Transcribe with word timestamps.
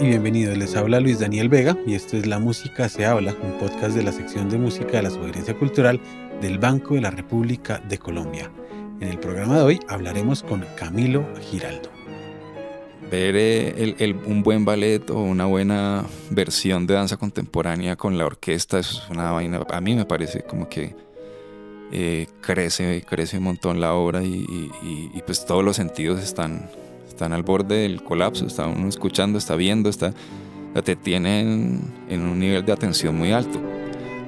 y 0.00 0.08
bienvenidos. 0.08 0.58
Les 0.58 0.76
habla 0.76 1.00
Luis 1.00 1.20
Daniel 1.20 1.48
Vega 1.48 1.76
y 1.86 1.94
esto 1.94 2.16
es 2.16 2.26
La 2.26 2.38
Música 2.38 2.88
se 2.88 3.06
habla, 3.06 3.34
un 3.42 3.58
podcast 3.58 3.96
de 3.96 4.02
la 4.02 4.12
sección 4.12 4.48
de 4.50 4.58
música 4.58 4.98
de 4.98 5.02
la 5.02 5.10
Sugerencia 5.10 5.56
Cultural 5.56 6.00
del 6.40 6.58
Banco 6.58 6.94
de 6.94 7.00
la 7.00 7.10
República 7.10 7.78
de 7.88 7.98
Colombia. 7.98 8.50
En 9.00 9.08
el 9.08 9.18
programa 9.18 9.56
de 9.56 9.62
hoy 9.62 9.80
hablaremos 9.88 10.42
con 10.42 10.64
Camilo 10.76 11.26
Giraldo. 11.50 11.90
Ver 13.10 13.36
eh, 13.36 14.16
un 14.26 14.42
buen 14.42 14.64
ballet 14.64 15.08
o 15.10 15.20
una 15.20 15.46
buena 15.46 16.04
versión 16.30 16.86
de 16.86 16.94
danza 16.94 17.16
contemporánea 17.16 17.96
con 17.96 18.18
la 18.18 18.26
orquesta, 18.26 18.78
eso 18.78 19.02
es 19.02 19.10
una 19.10 19.30
vaina, 19.30 19.60
a 19.70 19.80
mí 19.80 19.94
me 19.94 20.04
parece 20.04 20.42
como 20.42 20.68
que 20.68 20.94
eh, 21.92 22.26
crece, 22.40 23.02
crece 23.08 23.38
un 23.38 23.44
montón 23.44 23.80
la 23.80 23.94
obra 23.94 24.22
y, 24.22 25.22
pues 25.24 25.46
todos 25.46 25.64
los 25.64 25.76
sentidos 25.76 26.22
están, 26.22 26.68
están 27.16 27.32
al 27.32 27.42
borde 27.42 27.76
del 27.76 28.02
colapso, 28.02 28.46
está 28.46 28.66
uno 28.66 28.88
escuchando, 28.88 29.38
está 29.38 29.56
viendo, 29.56 29.88
está, 29.88 30.12
te 30.84 30.96
tienen 30.96 31.80
en 32.10 32.20
un 32.20 32.38
nivel 32.38 32.64
de 32.66 32.72
atención 32.72 33.16
muy 33.16 33.32
alto. 33.32 33.58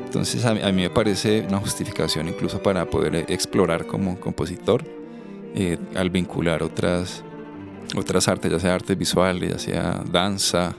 Entonces 0.07 0.43
a 0.47 0.55
mí, 0.55 0.61
me 0.73 0.89
parece 0.89 1.45
una 1.47 1.59
justificación 1.59 2.29
incluso 2.29 2.63
para 2.63 2.89
poder 2.89 3.27
explorar 3.29 3.87
como 3.87 4.19
compositor 4.19 4.83
eh, 5.55 5.77
al 5.95 6.09
vincular 6.09 6.63
otras, 6.63 7.23
otras 7.95 8.27
artes, 8.27 8.51
ya 8.51 8.59
sea 8.59 8.75
artes 8.75 8.97
visuales, 8.97 9.51
ya 9.51 9.59
sea 9.59 10.03
danza, 10.11 10.75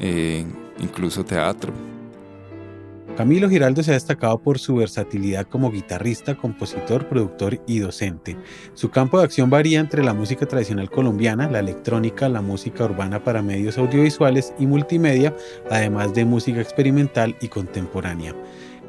eh, 0.00 0.44
incluso 0.78 1.24
teatro. 1.24 1.72
Camilo 3.16 3.48
Giraldo 3.48 3.82
se 3.84 3.92
ha 3.92 3.94
destacado 3.94 4.38
por 4.38 4.58
su 4.58 4.74
versatilidad 4.74 5.46
como 5.46 5.70
guitarrista, 5.70 6.34
compositor, 6.34 7.08
productor 7.08 7.60
y 7.64 7.78
docente. 7.78 8.36
Su 8.74 8.90
campo 8.90 9.18
de 9.18 9.24
acción 9.24 9.50
varía 9.50 9.78
entre 9.78 10.02
la 10.02 10.14
música 10.14 10.46
tradicional 10.46 10.90
colombiana, 10.90 11.48
la 11.48 11.60
electrónica, 11.60 12.28
la 12.28 12.42
música 12.42 12.84
urbana 12.84 13.22
para 13.22 13.40
medios 13.40 13.78
audiovisuales 13.78 14.52
y 14.58 14.66
multimedia, 14.66 15.34
además 15.70 16.12
de 16.12 16.24
música 16.24 16.60
experimental 16.60 17.36
y 17.40 17.46
contemporánea. 17.46 18.34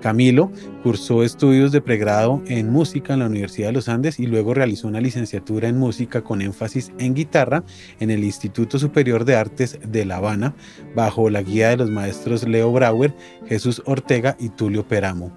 Camilo 0.06 0.52
cursó 0.84 1.24
estudios 1.24 1.72
de 1.72 1.82
pregrado 1.82 2.44
en 2.46 2.72
música 2.72 3.14
en 3.14 3.22
la 3.22 3.26
Universidad 3.26 3.70
de 3.70 3.74
los 3.74 3.90
Andes 3.90 4.20
y 4.20 4.28
luego 4.28 4.54
realizó 4.54 4.88
una 4.88 5.02
licenciatura 5.02 5.68
en 5.68 5.80
música 5.80 6.24
con 6.24 6.44
énfasis 6.44 6.92
en 7.00 7.16
guitarra 7.16 7.64
en 8.00 8.12
el 8.12 8.24
Instituto 8.24 8.78
Superior 8.78 9.26
de 9.26 9.36
Artes 9.36 9.80
de 9.84 10.06
La 10.06 10.18
Habana, 10.18 10.54
bajo 10.94 11.32
la 11.32 11.42
guía 11.42 11.70
de 11.70 11.78
los 11.78 11.90
maestros 11.90 12.48
Leo 12.48 12.72
Brauer, 12.72 13.16
Jesús 13.48 13.82
Ortega 13.88 14.38
y 14.40 14.50
Tulio 14.50 14.88
Peramo. 14.88 15.36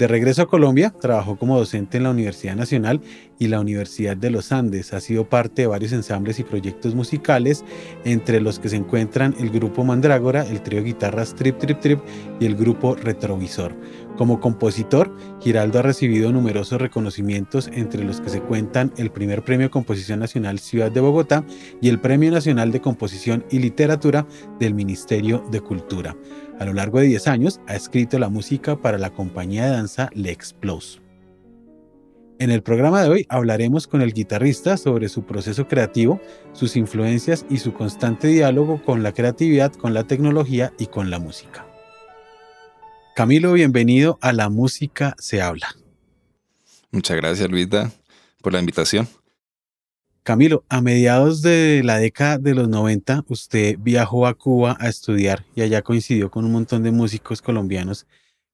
De 0.00 0.06
regreso 0.06 0.40
a 0.40 0.48
Colombia, 0.48 0.94
trabajó 0.98 1.36
como 1.36 1.58
docente 1.58 1.98
en 1.98 2.04
la 2.04 2.10
Universidad 2.10 2.56
Nacional 2.56 3.02
y 3.38 3.48
la 3.48 3.60
Universidad 3.60 4.16
de 4.16 4.30
los 4.30 4.50
Andes. 4.50 4.94
Ha 4.94 5.00
sido 5.00 5.28
parte 5.28 5.60
de 5.60 5.68
varios 5.68 5.92
ensambles 5.92 6.38
y 6.38 6.42
proyectos 6.42 6.94
musicales, 6.94 7.66
entre 8.06 8.40
los 8.40 8.58
que 8.58 8.70
se 8.70 8.76
encuentran 8.76 9.34
el 9.38 9.50
grupo 9.50 9.84
Mandrágora, 9.84 10.46
el 10.46 10.62
trío 10.62 10.82
guitarras 10.82 11.34
Trip 11.34 11.58
Trip 11.58 11.80
Trip 11.80 12.00
y 12.40 12.46
el 12.46 12.56
grupo 12.56 12.94
Retrovisor. 12.94 13.74
Como 14.20 14.38
compositor, 14.38 15.10
Giraldo 15.40 15.78
ha 15.78 15.82
recibido 15.82 16.30
numerosos 16.30 16.78
reconocimientos, 16.78 17.70
entre 17.72 18.04
los 18.04 18.20
que 18.20 18.28
se 18.28 18.42
cuentan 18.42 18.92
el 18.98 19.10
primer 19.10 19.42
Premio 19.42 19.70
Composición 19.70 20.20
Nacional 20.20 20.58
Ciudad 20.58 20.92
de 20.92 21.00
Bogotá 21.00 21.42
y 21.80 21.88
el 21.88 21.98
Premio 21.98 22.30
Nacional 22.30 22.70
de 22.70 22.82
Composición 22.82 23.46
y 23.50 23.60
Literatura 23.60 24.26
del 24.58 24.74
Ministerio 24.74 25.42
de 25.50 25.62
Cultura. 25.62 26.18
A 26.58 26.66
lo 26.66 26.74
largo 26.74 27.00
de 27.00 27.06
10 27.06 27.28
años 27.28 27.60
ha 27.66 27.74
escrito 27.74 28.18
la 28.18 28.28
música 28.28 28.76
para 28.76 28.98
la 28.98 29.08
compañía 29.08 29.64
de 29.64 29.70
danza 29.70 30.10
Lexplos. 30.12 31.00
En 32.38 32.50
el 32.50 32.62
programa 32.62 33.02
de 33.02 33.08
hoy 33.08 33.26
hablaremos 33.30 33.86
con 33.86 34.02
el 34.02 34.12
guitarrista 34.12 34.76
sobre 34.76 35.08
su 35.08 35.22
proceso 35.22 35.66
creativo, 35.66 36.20
sus 36.52 36.76
influencias 36.76 37.46
y 37.48 37.56
su 37.56 37.72
constante 37.72 38.28
diálogo 38.28 38.82
con 38.84 39.02
la 39.02 39.12
creatividad, 39.12 39.72
con 39.72 39.94
la 39.94 40.04
tecnología 40.04 40.74
y 40.78 40.88
con 40.88 41.08
la 41.08 41.18
música. 41.18 41.69
Camilo, 43.14 43.52
bienvenido 43.52 44.18
a 44.22 44.32
La 44.32 44.48
Música 44.48 45.14
se 45.18 45.42
habla. 45.42 45.74
Muchas 46.90 47.16
gracias, 47.16 47.50
Luisa, 47.50 47.92
por 48.40 48.52
la 48.52 48.60
invitación. 48.60 49.08
Camilo, 50.22 50.64
a 50.68 50.80
mediados 50.80 51.42
de 51.42 51.82
la 51.84 51.98
década 51.98 52.38
de 52.38 52.54
los 52.54 52.68
90, 52.68 53.24
usted 53.28 53.76
viajó 53.78 54.26
a 54.26 54.34
Cuba 54.34 54.76
a 54.78 54.88
estudiar 54.88 55.44
y 55.54 55.62
allá 55.62 55.82
coincidió 55.82 56.30
con 56.30 56.44
un 56.44 56.52
montón 56.52 56.82
de 56.82 56.92
músicos 56.92 57.42
colombianos 57.42 58.06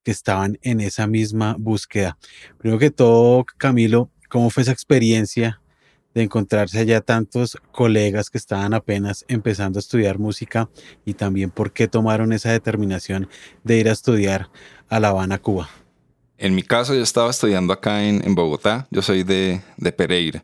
que 0.03 0.11
estaban 0.11 0.59
en 0.62 0.81
esa 0.81 1.06
misma 1.06 1.56
búsqueda. 1.59 2.16
Primero 2.59 2.78
que 2.78 2.91
todo, 2.91 3.45
Camilo, 3.59 4.11
¿cómo 4.28 4.50
fue 4.50 4.62
esa 4.62 4.72
experiencia 4.72 5.61
de 6.16 6.22
encontrarse 6.22 6.78
allá 6.78 7.03
tantos 7.03 7.59
colegas 7.72 8.31
que 8.31 8.38
estaban 8.38 8.72
apenas 8.72 9.27
empezando 9.28 9.78
a 9.78 9.81
estudiar 9.81 10.19
música 10.19 10.71
y 11.04 11.12
también 11.12 11.50
por 11.50 11.72
qué 11.72 11.88
tomaron 11.88 12.32
esa 12.32 12.50
determinación 12.50 13.28
de 13.65 13.77
ir 13.77 13.91
a 13.91 13.93
estudiar 13.93 14.49
a 14.88 14.99
La 14.99 15.09
Habana, 15.09 15.37
Cuba. 15.37 15.69
En 16.38 16.54
mi 16.54 16.62
caso, 16.62 16.94
yo 16.94 17.03
estaba 17.03 17.31
estudiando 17.31 17.71
acá 17.75 18.03
en, 18.03 18.34
Bogotá, 18.34 18.88
yo 18.91 19.03
soy 19.03 19.25
de, 19.25 19.60
Pereira. 19.94 20.43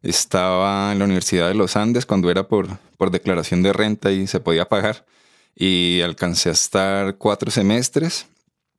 Estaba 0.00 0.92
en 0.92 0.98
la 0.98 1.04
Universidad 1.04 1.48
de 1.48 1.56
los 1.56 1.76
Andes 1.76 2.06
cuando 2.06 2.30
era 2.30 2.48
por, 2.48 2.66
por 2.96 3.10
declaración 3.10 3.62
de 3.62 3.74
renta 3.74 4.12
y 4.12 4.26
se 4.26 4.40
podía 4.40 4.70
pagar. 4.70 5.04
Y 5.54 6.00
alcancé 6.00 6.48
a 6.48 6.52
estar 6.52 7.16
cuatro 7.16 7.50
semestres 7.50 8.28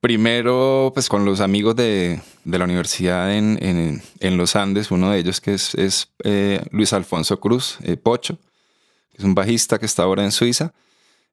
Primero, 0.03 0.91
pues 0.94 1.08
con 1.08 1.24
los 1.24 1.40
amigos 1.40 1.78
de, 1.78 2.19
la 2.44 2.66
universidad 2.66 3.34
en, 3.34 4.02
los 4.36 4.58
Andes, 4.58 4.91
uno 4.91 5.09
de 5.09 5.19
ellos 5.19 5.40
que 5.40 5.53
es, 5.53 6.09
eh, 6.25 6.62
Luis 6.72 6.91
Alfonso 6.91 7.40
Cruz, 7.40 7.78
eh, 7.84 7.96
Pocho, 7.96 8.36
que 9.13 9.19
es 9.19 9.24
un 9.24 9.34
bajista 9.34 9.80
que 9.80 9.86
está 9.86 10.03
ahora 10.03 10.25
en 10.25 10.34
Suiza. 10.34 10.74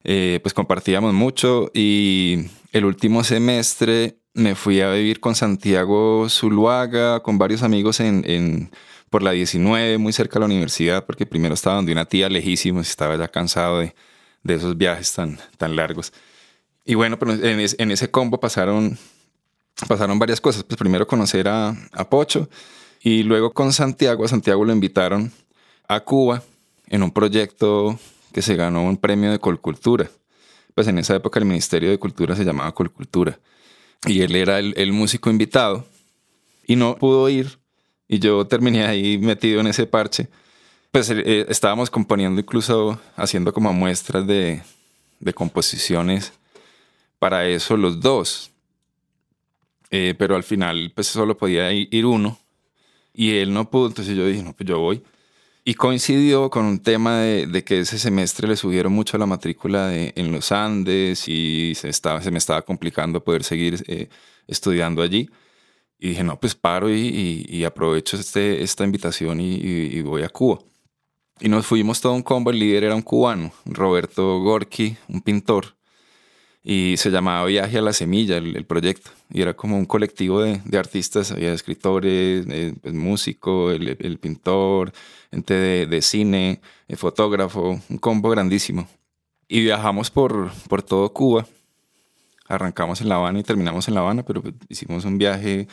Eh, 0.04 0.38
pues 0.44 0.54
compartíamos 0.54 1.12
mucho 1.12 1.72
y 1.74 2.44
el 2.70 2.84
último 2.84 3.24
semestre 3.24 4.18
me 4.34 4.54
fui 4.54 4.80
a 4.82 4.92
vivir 4.92 5.18
con 5.18 5.34
Santiago 5.34 6.28
Zuluaga, 6.28 7.24
con 7.24 7.38
varios 7.38 7.64
amigos 7.64 7.98
en, 7.98 8.70
por 9.10 9.24
la 9.24 9.32
19, 9.32 9.98
muy 9.98 10.12
cerca 10.12 10.34
de 10.34 10.40
la 10.42 10.46
universidad, 10.46 11.06
porque 11.06 11.26
primero 11.26 11.54
estaba 11.54 11.74
donde 11.74 11.90
una 11.90 12.04
tía 12.04 12.28
lejísimos 12.28 12.86
y 12.86 12.90
estaba 12.90 13.16
ya 13.16 13.26
cansado 13.26 13.80
de, 13.80 13.96
de 14.44 14.54
esos 14.54 14.78
viajes 14.78 15.12
tan, 15.12 15.40
tan 15.58 15.74
largos. 15.74 16.12
Y 16.90 16.96
bueno, 16.96 17.20
pero 17.20 17.34
en, 17.34 17.90
ese 17.92 18.10
combo 18.10 18.40
pasaron, 18.40 18.98
pasaron 19.86 20.18
varias 20.18 20.40
cosas. 20.40 20.64
Pues 20.64 20.76
primero 20.76 21.06
conocer 21.06 21.46
a, 21.46 21.72
Pocho 22.10 22.48
y 23.00 23.22
luego 23.22 23.52
con 23.52 23.72
Santiago. 23.72 24.24
A 24.24 24.28
Santiago 24.28 24.64
lo 24.64 24.72
invitaron 24.72 25.30
a 25.86 26.00
Cuba 26.00 26.42
en 26.88 27.04
un 27.04 27.12
proyecto 27.12 27.96
que 28.32 28.42
se 28.42 28.56
ganó 28.56 28.82
un 28.82 28.96
premio 28.96 29.30
de 29.30 29.38
Colcultura. 29.38 30.10
Pues 30.74 30.88
en 30.88 30.98
esa 30.98 31.14
época 31.14 31.38
el 31.38 31.44
Ministerio 31.44 31.90
de 31.90 31.98
Cultura 32.00 32.34
se 32.34 32.44
llamaba 32.44 32.74
Colcultura. 32.74 33.38
Y 34.04 34.22
él 34.22 34.34
era 34.34 34.58
el, 34.58 34.92
músico 34.92 35.30
invitado 35.30 35.86
y 36.66 36.74
no 36.74 36.96
pudo 36.96 37.28
ir. 37.28 37.60
Y 38.08 38.18
yo 38.18 38.48
terminé 38.48 38.84
ahí 38.84 39.16
metido 39.16 39.60
en 39.60 39.68
ese 39.68 39.86
parche. 39.86 40.26
Pues 40.90 41.08
eh, 41.08 41.46
estábamos 41.48 41.88
componiendo 41.88 42.40
incluso 42.40 42.98
haciendo 43.14 43.52
como 43.52 43.72
muestras 43.72 44.26
de, 44.26 44.64
de 45.20 45.32
composiciones 45.32 46.32
para 47.20 47.46
eso 47.46 47.76
los 47.76 48.00
dos. 48.00 48.50
Eh, 49.90 50.14
pero 50.18 50.34
al 50.34 50.42
final, 50.42 50.92
pues 50.94 51.06
solo 51.06 51.36
podía 51.36 51.72
ir 51.72 52.06
uno. 52.06 52.40
Y 53.14 53.36
él 53.36 53.52
no 53.52 53.70
pudo, 53.70 53.88
entonces 53.88 54.16
yo 54.16 54.26
dije, 54.26 54.42
no, 54.42 54.54
pues 54.54 54.68
yo 54.68 54.80
voy. 54.80 55.02
Y 55.64 55.74
coincidió 55.74 56.48
con 56.50 56.64
un 56.64 56.80
tema 56.80 57.18
de, 57.20 57.64
que 57.64 57.80
ese 57.80 57.98
semestre 57.98 58.48
le 58.48 58.56
subieron 58.56 58.92
mucho 58.92 59.18
la 59.18 59.26
matrícula 59.26 59.94
en 59.94 60.32
los 60.32 60.52
Andes 60.52 61.28
y 61.28 61.74
se, 61.76 61.88
estaba, 61.90 62.22
se 62.22 62.30
me 62.30 62.38
estaba 62.38 62.62
complicando 62.62 63.22
poder 63.22 63.44
seguir 63.44 63.84
eh, 63.86 64.08
estudiando 64.46 65.02
allí. 65.02 65.28
Y 65.98 66.10
dije, 66.10 66.24
no, 66.24 66.40
pues 66.40 66.54
paro 66.54 66.88
y, 66.90 67.64
aprovecho 67.64 68.16
este, 68.16 68.62
esta 68.62 68.84
invitación 68.84 69.40
y, 69.40 69.56
y, 69.56 70.02
voy 70.02 70.22
a 70.22 70.30
Cuba. 70.30 70.60
Y 71.40 71.48
nos 71.48 71.66
fuimos 71.66 72.00
todo 72.00 72.14
un 72.14 72.22
combo, 72.22 72.50
el 72.50 72.58
líder 72.58 72.84
era 72.84 72.94
un 72.94 73.02
cubano, 73.02 73.52
Roberto 73.66 74.40
Gorky, 74.40 74.96
un 75.08 75.20
pintor 75.20 75.74
y 76.62 76.96
se 76.98 77.10
llamaba 77.10 77.46
Viaje 77.46 77.78
a 77.78 77.82
la 77.82 77.92
Semilla 77.92 78.36
el, 78.36 78.64
proyecto. 78.66 79.10
Y 79.30 79.42
era 79.42 79.54
como 79.54 79.78
un 79.78 79.86
colectivo 79.86 80.42
de, 80.42 80.60
de 80.64 80.78
artistas, 80.78 81.32
había 81.32 81.52
escritores, 81.52 82.46
eh, 82.48 82.74
pues, 82.80 82.94
músico, 82.94 83.70
el, 83.70 83.96
el, 83.98 84.18
pintor, 84.18 84.92
gente 85.30 85.54
de, 85.54 85.86
de 85.86 86.02
cine, 86.02 86.60
el 86.88 86.96
fotógrafo, 86.96 87.80
un 87.88 87.98
combo 87.98 88.28
grandísimo. 88.30 88.88
Y 89.48 89.62
viajamos 89.62 90.10
por, 90.10 90.50
por 90.68 90.82
todo 90.82 91.12
Cuba. 91.12 91.46
Arrancamos 92.46 93.00
en 93.00 93.08
La 93.08 93.16
Habana 93.16 93.38
y 93.40 93.42
terminamos 93.42 93.88
en 93.88 93.94
La 93.94 94.00
Habana, 94.00 94.24
pero 94.24 94.42
pues, 94.42 94.54
hicimos 94.68 95.04
un 95.04 95.18
viaje 95.18 95.66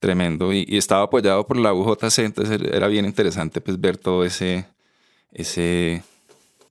tremendo 0.00 0.52
y, 0.52 0.66
estaba 0.70 1.04
apoyado 1.04 1.46
por 1.46 1.56
la 1.58 1.74
UJC, 1.74 2.20
entonces 2.20 2.60
era 2.72 2.88
bien 2.88 3.04
interesante 3.04 3.60
pues 3.60 3.78
ver 3.80 3.98
todo 3.98 4.24
ese, 4.24 4.66
ese, 5.32 6.02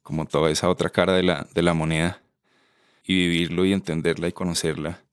como 0.04 0.25
toda 0.25 0.50
esa 0.50 0.69
otra 0.69 0.90
cara 0.90 1.13
de 1.13 1.24
la, 1.24 1.48
de 1.54 1.62
la 1.62 1.74
moneda 1.74 2.19
y 3.09 3.15
vivirlo 3.15 3.65
y 3.65 3.73
entenderla 3.73 4.27
y 4.27 4.33
conocerla, 4.33 5.03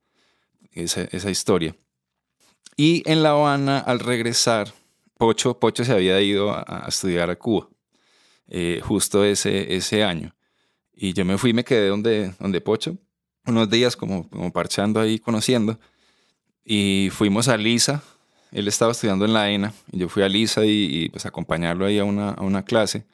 esa, 0.72 1.04
esa 1.04 1.30
historia. 1.30 1.74
Y 2.76 3.02
en 3.10 3.22
La 3.22 3.30
Habana, 3.30 3.78
al 3.78 4.00
regresar, 4.00 4.74
Pocho, 5.16 5.58
Pocho 5.58 5.82
se 5.82 5.92
había 5.92 6.20
ido 6.20 6.52
a, 6.52 6.84
estudiar 6.86 7.30
a 7.30 7.36
Cuba, 7.36 7.70
eh, 8.48 8.82
justo 8.84 9.24
ese, 9.24 9.74
ese 9.74 10.04
año. 10.04 10.36
Y 10.92 11.14
yo 11.14 11.24
me 11.24 11.38
fui 11.38 11.50
y 11.50 11.54
me 11.54 11.64
quedé 11.64 11.88
donde, 11.88 12.34
donde 12.38 12.60
Pocho, 12.60 12.98
unos 13.46 13.70
días 13.70 13.96
como, 13.96 14.28
como 14.28 14.52
parchando 14.52 15.00
ahí, 15.00 15.18
conociendo. 15.18 15.80
Y 16.66 17.08
fuimos 17.12 17.48
a 17.48 17.56
Lisa, 17.56 18.02
él 18.52 18.68
estaba 18.68 18.92
estudiando 18.92 19.24
en 19.24 19.32
la 19.32 19.50
ENA, 19.50 19.72
y 19.90 20.00
yo 20.00 20.10
fui 20.10 20.22
a 20.22 20.28
Lisa 20.28 20.66
y, 20.66 21.08
pues 21.08 21.24
acompañarlo 21.24 21.86
ahí 21.86 21.98
a 21.98 22.04
una, 22.04 22.32
a 22.32 22.42
una, 22.42 22.62
clase. 22.62 23.06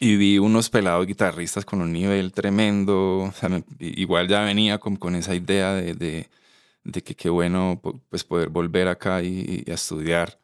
Y 0.00 0.16
vi 0.16 0.38
unos 0.38 0.70
pelados 0.70 1.06
guitarristas 1.06 1.64
con 1.64 1.80
un 1.80 1.92
nivel 1.92 2.32
tremendo. 2.32 3.32
igual 3.78 4.28
ya 4.28 4.42
venía 4.42 4.78
con, 4.78 4.96
con 4.96 5.14
esa 5.14 5.34
idea 5.34 5.74
de, 5.74 5.94
de, 5.94 6.28
de, 6.82 7.02
que 7.02 7.14
qué 7.14 7.30
bueno 7.30 7.80
pues 8.10 8.24
poder 8.24 8.48
volver 8.48 8.88
acá 8.88 9.22
y, 9.22 9.64
a 9.68 9.74
estudiar. 9.74 10.38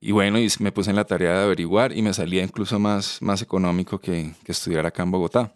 Y 0.00 0.12
bueno, 0.12 0.38
y 0.38 0.48
me 0.60 0.72
puse 0.72 0.90
en 0.90 0.96
la 0.96 1.04
tarea 1.04 1.38
de 1.38 1.44
averiguar 1.44 1.96
y 1.96 2.02
me 2.02 2.12
salía 2.14 2.42
incluso 2.42 2.78
más, 2.78 3.20
más 3.22 3.42
económico 3.42 3.98
que, 4.00 4.32
que 4.44 4.52
estudiar 4.52 4.86
acá 4.86 5.02
en 5.02 5.10
Bogotá. 5.10 5.52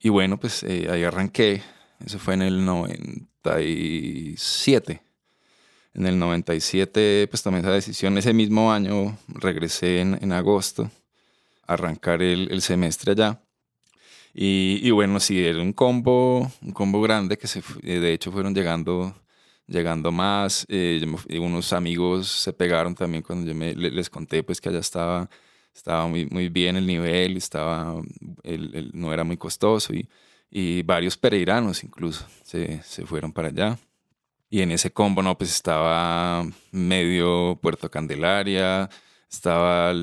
Y 0.00 0.08
bueno, 0.10 0.38
pues 0.38 0.62
eh, 0.64 0.88
ahí 0.90 1.04
arranqué. 1.04 1.62
Eso 2.04 2.18
fue 2.18 2.34
en 2.34 2.42
el 2.42 2.64
97. 2.64 5.02
En 5.94 6.06
el 6.06 6.18
97 6.18 7.26
pues 7.30 7.42
tomé 7.42 7.60
esa 7.60 7.72
decisión. 7.72 8.18
Ese 8.18 8.32
mismo 8.34 8.72
año 8.72 9.16
regresé 9.28 10.00
en, 10.00 10.18
en 10.20 10.32
agosto 10.32 10.90
arrancar 11.70 12.22
el, 12.22 12.60
semestre 12.62 13.12
allá. 13.12 13.42
Y, 14.34 14.90
bueno, 14.90 15.20
sí, 15.20 15.44
era 15.44 15.60
un 15.60 15.72
combo, 15.72 16.50
un 16.62 16.72
combo 16.72 17.00
grande 17.00 17.36
que 17.38 17.46
se, 17.46 17.62
eh, 17.82 18.00
de 18.00 18.12
hecho 18.12 18.30
fueron 18.32 18.54
llegando, 18.54 19.14
llegando 19.66 20.12
más. 20.12 20.66
Eh, 20.68 21.04
unos 21.40 21.72
amigos 21.72 22.28
se 22.28 22.52
pegaron 22.52 22.94
también 22.94 23.22
cuando 23.22 23.46
yo 23.46 23.54
me, 23.54 23.74
les 23.74 24.10
conté 24.10 24.42
pues 24.42 24.60
que 24.60 24.68
allá 24.68 24.80
estaba, 24.80 25.28
estaba 25.74 26.06
muy, 26.06 26.26
muy 26.26 26.48
bien 26.48 26.76
el 26.76 26.86
nivel, 26.86 27.36
estaba, 27.36 28.00
el, 28.44 28.90
no 28.94 29.12
era 29.12 29.24
muy 29.24 29.36
costoso 29.36 29.92
y, 29.94 30.08
y 30.50 30.82
varios 30.82 31.16
pereiranos 31.16 31.84
incluso 31.84 32.26
se, 32.44 32.82
se 32.82 33.06
fueron 33.06 33.32
para 33.32 33.48
allá. 33.48 33.78
Y 34.50 34.62
en 34.62 34.72
ese 34.72 34.92
combo, 34.92 35.22
no, 35.22 35.38
pues 35.38 35.50
estaba 35.50 36.44
medio 36.72 37.58
Puerto 37.62 37.88
Candelaria, 37.90 38.90
estaba 39.30 39.94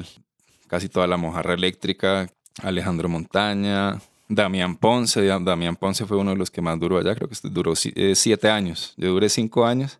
casi 0.68 0.90
toda 0.90 1.08
la 1.08 1.18
mojarra 1.18 1.54
eléctrica, 1.54 2.30
Alejandro 2.62 3.10
Montaña, 3.10 4.00
Damián 4.28 4.76
Ponce. 4.76 5.26
Damián 5.26 5.76
Ponce 5.76 6.06
fue 6.06 6.18
uno 6.18 6.32
de 6.32 6.38
los 6.38 6.52
que 6.52 6.62
más 6.62 6.80
duró 6.80 6.98
allá, 6.98 7.16
creo 7.16 7.30
que 7.30 7.36
duró 7.50 7.74
eh, 7.96 8.16
siete 8.16 8.50
años. 8.50 8.94
Yo 8.98 9.10
duré 9.10 9.30
cinco 9.30 9.66
años 9.66 10.00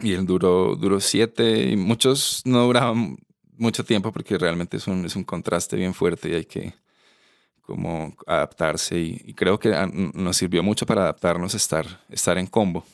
y 0.00 0.12
él 0.12 0.26
duró, 0.26 0.76
duró 0.76 1.00
siete 1.00 1.70
y 1.70 1.76
muchos 1.76 2.42
no 2.44 2.64
duraban 2.64 3.16
mucho 3.56 3.84
tiempo 3.84 4.12
porque 4.12 4.38
realmente 4.38 4.76
es 4.76 4.86
un, 4.86 5.04
es 5.04 5.16
un 5.16 5.24
contraste 5.24 5.76
bien 5.76 5.94
fuerte 5.94 6.30
y 6.30 6.34
hay 6.34 6.44
que 6.44 6.74
como 7.62 8.14
adaptarse 8.26 8.98
y, 8.98 9.34
creo 9.34 9.58
que 9.58 9.70
nos 10.14 10.36
sirvió 10.36 10.62
mucho 10.62 10.84
para 10.84 11.02
adaptarnos 11.02 11.54
a 11.54 11.56
estar, 11.56 12.04
estar 12.10 12.36
en 12.36 12.46
combo 12.46 12.84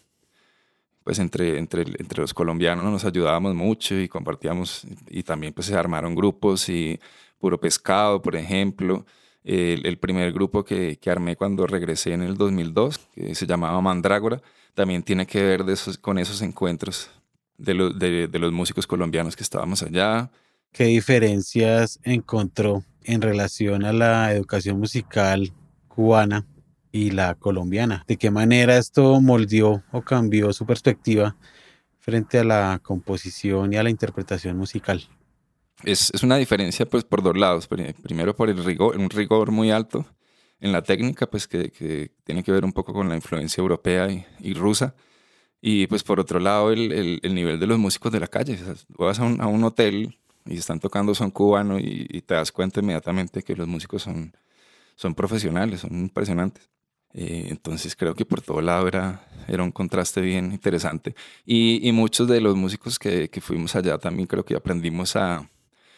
pues 1.09 1.21
entre, 1.21 1.57
entre, 1.57 1.85
entre 1.85 2.21
los 2.21 2.35
colombianos 2.35 2.85
nos 2.85 3.07
ayudábamos 3.07 3.55
mucho 3.55 3.99
y 3.99 4.09
compartíamos 4.09 4.87
y 5.09 5.23
también 5.23 5.55
pues 5.55 5.69
se 5.69 5.75
armaron 5.75 6.15
grupos 6.15 6.69
y 6.69 7.01
Puro 7.39 7.59
Pescado, 7.59 8.21
por 8.21 8.37
ejemplo. 8.37 9.07
El, 9.43 9.87
el 9.87 9.97
primer 9.97 10.35
grupo 10.35 10.67
que, 10.67 10.99
que, 10.99 11.11
armé 11.11 11.35
cuando 11.35 11.67
regresé 11.67 12.13
en 12.13 12.21
el 12.21 12.37
2002, 12.37 12.99
que 13.15 13.35
se 13.35 13.47
llamaba 13.47 13.81
Mandrágora, 13.81 14.43
también 14.75 15.03
tiene 15.03 15.27
que 15.27 15.43
ver 15.43 15.65
de 15.65 15.73
esos, 15.73 15.97
con 15.97 16.19
esos 16.19 16.43
encuentros 16.43 17.09
de, 17.57 17.91
de, 17.97 18.29
de 18.29 18.39
los 18.39 18.53
músicos 18.53 18.87
colombianos 18.87 19.35
que 19.35 19.45
estábamos 19.45 19.83
allá. 19.83 20.31
¿Qué 20.73 20.85
diferencias 20.85 22.01
encontró 22.03 22.85
en 23.03 23.23
relación 23.23 23.87
a 23.87 23.95
la 23.95 24.31
educación 24.35 24.79
musical 24.79 25.55
cubana 25.89 26.45
y 26.99 27.11
la 27.13 27.37
colombiana. 27.37 28.05
¿De 28.09 28.17
qué 28.17 28.31
manera 28.31 28.77
esto 28.77 29.21
moldeó 29.21 29.85
o 29.93 30.03
cambió 30.03 30.53
su 30.53 30.67
perspectiva 30.67 31.37
frente 32.01 32.41
a 32.41 32.45
la 32.45 32.81
composición 32.83 33.73
y 33.73 33.77
a 33.77 33.85
la 33.85 33.91
interpretación 33.91 34.57
musical? 34.57 35.09
Es, 35.85 36.11
es 36.13 36.25
una 36.25 36.37
diferencia 36.37 36.87
pues 36.87 37.05
por 37.05 37.23
dos 37.23 37.37
lados. 37.37 37.69
Primero 37.69 38.35
por 38.35 38.51
el 38.51 38.65
rigor, 38.65 38.97
un 38.97 39.11
rigor 39.11 39.53
muy 39.53 39.71
alto 39.71 40.07
en 40.61 40.73
la 40.73 40.83
técnica, 40.83 41.29
pues 41.29 41.47
que, 41.47 41.71
que 41.71 42.11
tiene 42.25 42.43
que 42.43 42.51
ver 42.51 42.65
un 42.65 42.73
poco 42.73 42.93
con 42.93 43.09
la 43.09 43.15
influencia 43.15 43.61
europea 43.61 44.11
y, 44.11 44.27
y 44.41 44.55
rusa. 44.55 44.97
Y 45.61 45.87
pues 45.87 46.03
por 46.03 46.19
otro 46.19 46.41
lado 46.41 46.73
el, 46.73 46.91
el, 46.91 47.21
el, 47.23 47.35
nivel 47.35 47.61
de 47.61 47.67
los 47.69 47.79
músicos 47.79 48.11
de 48.11 48.19
la 48.19 48.27
calle. 48.27 48.59
O 48.97 49.05
vas 49.05 49.21
a 49.21 49.25
un, 49.25 49.41
a 49.41 49.47
un, 49.47 49.63
hotel 49.63 50.19
y 50.47 50.57
están 50.57 50.81
tocando 50.81 51.15
son 51.15 51.31
cubano 51.31 51.79
y, 51.79 52.09
y, 52.11 52.23
te 52.23 52.35
das 52.35 52.51
cuenta 52.51 52.81
inmediatamente 52.81 53.43
que 53.45 53.55
los 53.55 53.69
músicos 53.69 54.03
son, 54.03 54.37
son 54.97 55.15
profesionales, 55.15 55.81
son 55.81 55.93
impresionantes. 55.97 56.69
Eh, 57.15 57.47
entonces 57.49 57.97
creo 57.97 58.15
que 58.15 58.25
por 58.25 58.43
todo 58.43 58.61
lado 58.61 58.87
era, 58.87 59.27
era 59.49 59.63
un 59.63 59.73
contraste 59.73 60.21
bien 60.21 60.53
interesante. 60.53 61.15
Y, 61.45 61.87
y 61.87 61.93
muchos 61.93 62.29
de 62.29 62.41
los 62.41 62.57
músicos 62.57 62.99
que, 62.99 63.29
que, 63.29 63.41
fuimos 63.41 63.75
allá 63.77 63.99
también 63.99 64.27
creo 64.27 64.45
que 64.45 64.55
aprendimos 64.57 65.17
a, 65.17 65.49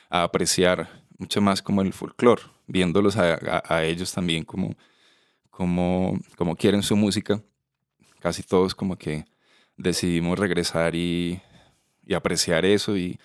a 0.08 0.22
apreciar 0.22 1.04
mucho 1.18 1.40
más 1.40 1.62
como 1.62 1.82
el 1.82 1.92
folclore, 1.92 2.42
viéndolos 2.66 3.16
a, 3.16 3.34
a, 3.34 3.62
a, 3.76 3.84
ellos 3.84 4.12
también 4.12 4.44
como, 4.44 4.74
como, 5.50 6.18
como 6.36 6.56
quieren 6.56 6.82
su 6.82 6.96
música. 6.96 7.42
Casi 8.20 8.42
todos 8.42 8.74
como 8.74 8.96
que 8.96 9.24
decidimos 9.76 10.38
regresar 10.38 10.94
y, 10.94 11.40
y 12.06 12.14
apreciar 12.14 12.64
eso 12.64 12.96
y, 12.96 13.18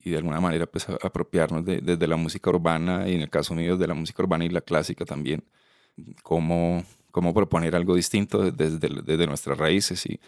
y, 0.00 0.10
de 0.10 0.16
alguna 0.18 0.40
manera 0.40 0.66
pues 0.66 0.88
apropiarnos 0.88 1.64
de, 1.64 1.80
desde 1.80 2.06
la 2.06 2.16
música 2.16 2.50
urbana 2.50 3.08
y 3.08 3.14
en 3.14 3.22
el 3.22 3.30
caso 3.30 3.54
mío 3.54 3.76
de 3.76 3.86
la 3.86 3.94
música 3.94 4.22
urbana 4.22 4.44
y 4.44 4.48
la 4.48 4.60
clásica 4.60 5.04
también, 5.04 5.44
como 6.22 6.84
cómo 7.18 7.34
proponer 7.34 7.74
algo 7.74 7.96
distinto 7.96 8.52
desde, 8.52 8.78
desde 8.78 9.26
nuestras 9.26 9.58
raíces 9.58 10.06
y, 10.06 10.20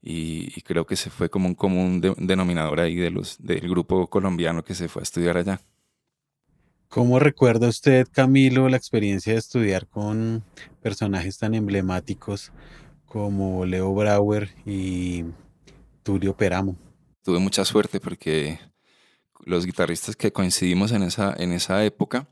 y, 0.00 0.62
creo 0.62 0.86
que 0.86 0.96
se 0.96 1.10
fue 1.10 1.28
como 1.28 1.46
un 1.46 1.54
común 1.54 2.00
de, 2.00 2.14
denominador 2.16 2.80
ahí 2.80 2.96
de 2.96 3.10
los, 3.10 3.36
del 3.38 3.68
grupo 3.68 4.06
colombiano 4.06 4.64
que 4.64 4.74
se 4.74 4.88
fue 4.88 5.02
a 5.02 5.04
estudiar 5.04 5.36
allá. 5.36 5.60
¿Cómo 6.88 7.18
recuerda 7.18 7.68
usted, 7.68 8.08
Camilo, 8.10 8.70
la 8.70 8.78
experiencia 8.78 9.34
de 9.34 9.40
estudiar 9.40 9.86
con 9.86 10.42
personajes 10.80 11.36
tan 11.36 11.52
emblemáticos 11.52 12.50
como 13.04 13.66
Leo 13.66 13.92
Brauer 13.92 14.54
y 14.64 15.26
Tulio 16.02 16.34
Peramo? 16.34 16.76
Tuve 17.22 17.40
mucha 17.40 17.66
suerte 17.66 18.00
porque 18.00 18.58
los 19.44 19.66
guitarristas 19.66 20.16
que 20.16 20.32
coincidimos 20.32 20.92
en 20.92 21.02
esa, 21.02 21.34
en 21.36 21.52
esa 21.52 21.84
época 21.84 22.26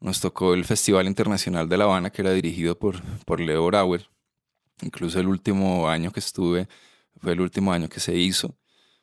nos 0.00 0.20
tocó 0.20 0.54
el 0.54 0.64
Festival 0.64 1.06
Internacional 1.06 1.68
de 1.68 1.76
La 1.76 1.84
Habana, 1.84 2.10
que 2.10 2.22
era 2.22 2.32
dirigido 2.32 2.78
por, 2.78 3.02
por 3.24 3.40
Leo 3.40 3.66
Brauer. 3.66 4.08
Incluso 4.82 5.20
el 5.20 5.28
último 5.28 5.88
año 5.88 6.10
que 6.10 6.20
estuve 6.20 6.68
fue 7.18 7.32
el 7.32 7.40
último 7.40 7.72
año 7.72 7.88
que 7.88 8.00
se 8.00 8.16
hizo, 8.16 8.56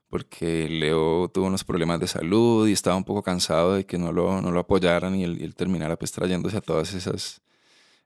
porque 0.09 0.67
Leo 0.69 1.29
tuvo 1.29 1.47
unos 1.47 1.63
problemas 1.63 1.99
de 1.99 2.07
salud 2.07 2.67
y 2.67 2.71
estaba 2.71 2.95
un 2.95 3.03
poco 3.03 3.21
cansado 3.23 3.75
de 3.75 3.85
que 3.85 3.97
no 3.97 4.11
lo, 4.11 4.41
no 4.41 4.51
lo 4.51 4.59
apoyaran 4.59 5.15
y 5.15 5.23
él, 5.23 5.55
terminara 5.55 5.97
pues 5.97 6.11
trayéndose 6.11 6.57
a 6.57 6.61
todas 6.61 6.93
esas 6.93 7.41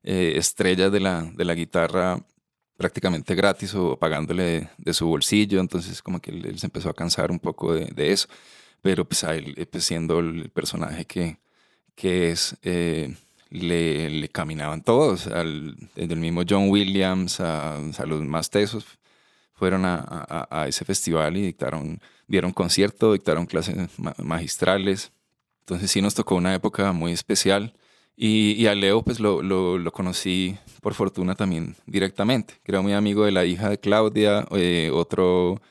eh, 0.04 0.34
estrellas 0.36 0.92
de 0.92 1.00
la, 1.00 1.24
de 1.24 1.46
la 1.46 1.54
guitarra 1.54 2.20
prácticamente 2.82 3.36
gratis 3.36 3.76
o 3.76 3.98
pagándole 3.98 4.70
de, 4.78 4.94
su 4.94 5.08
bolsillo. 5.08 5.60
Entonces 5.60 6.02
como 6.02 6.20
que 6.20 6.32
él, 6.32 6.60
se 6.60 6.66
empezó 6.66 6.90
a 6.90 6.94
cansar 6.94 7.32
un 7.32 7.40
poco 7.40 7.74
de, 7.74 8.12
eso. 8.12 8.28
Pero 8.82 9.06
pues 9.06 9.24
a 9.24 9.36
él, 9.36 9.68
pues 9.72 9.84
siendo 9.86 10.20
el 10.20 10.50
personaje 10.50 11.06
que, 11.06 11.38
que 11.96 12.32
es, 12.32 12.56
eh, 12.64 13.16
le, 13.50 14.30
caminaban 14.30 14.82
todos, 14.82 15.26
desde 15.26 16.14
el 16.14 16.20
mismo 16.20 16.44
John 16.48 16.70
Williams 16.70 17.40
a, 17.40 17.78
a 17.78 18.06
los 18.06 18.22
más 18.22 18.50
tesos, 18.50 18.86
fueron 19.62 19.84
a, 19.86 20.66
ese 20.68 20.86
festival 20.86 21.38
y 21.38 21.44
dictaron, 21.44 22.02
dieron 22.28 22.52
concierto, 22.52 23.14
dictaron 23.14 23.46
clases 23.46 23.78
magistrales. 24.18 25.12
Entonces 25.60 25.92
sí 25.92 26.02
nos 26.02 26.16
tocó 26.16 26.34
una 26.34 26.56
época 26.56 26.92
muy 26.94 27.12
especial. 27.12 27.72
Y, 28.18 28.54
y 28.54 28.66
a 28.66 28.74
Leo 28.74 29.04
pues 29.04 29.20
lo, 29.20 29.44
lo, 29.44 29.92
conocí 29.92 30.58
por 30.82 30.96
fortuna 30.96 31.36
también 31.36 31.76
directamente, 31.86 32.56
era 32.66 32.82
muy 32.82 32.94
amigo 32.94 33.24
de 33.24 33.32
la 33.32 33.46
hija 33.46 33.70
de 33.70 33.80
Claudia, 33.80 34.48
eh, 34.52 34.90
otro, 34.92 35.62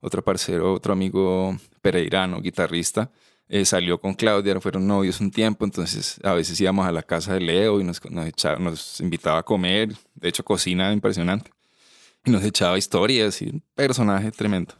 otro 0.00 0.22
parcero, 0.24 0.72
otro 0.72 0.92
amigo 0.92 1.56
pereirano, 1.82 2.40
guitarrista, 2.40 3.12
eh, 3.48 3.64
salió 3.64 4.00
con 4.00 4.14
Claudia, 4.14 4.60
fueron 4.60 4.86
novios 4.86 5.20
un 5.20 5.30
tiempo, 5.30 5.64
entonces 5.64 6.18
a 6.24 6.32
veces 6.32 6.60
íbamos 6.60 6.86
a 6.86 6.92
la 6.92 7.02
casa 7.02 7.34
de 7.34 7.40
Leo 7.40 7.80
y 7.80 7.84
nos, 7.84 8.04
nos, 8.10 8.26
echaba, 8.26 8.58
nos 8.58 9.00
invitaba 9.00 9.38
a 9.38 9.42
comer, 9.44 9.94
de 10.14 10.28
hecho 10.28 10.44
cocina 10.44 10.92
impresionante, 10.92 11.52
y 12.24 12.30
nos 12.30 12.42
echaba 12.42 12.76
historias 12.76 13.40
y 13.42 13.50
un 13.50 13.62
personaje 13.74 14.32
tremendo, 14.32 14.74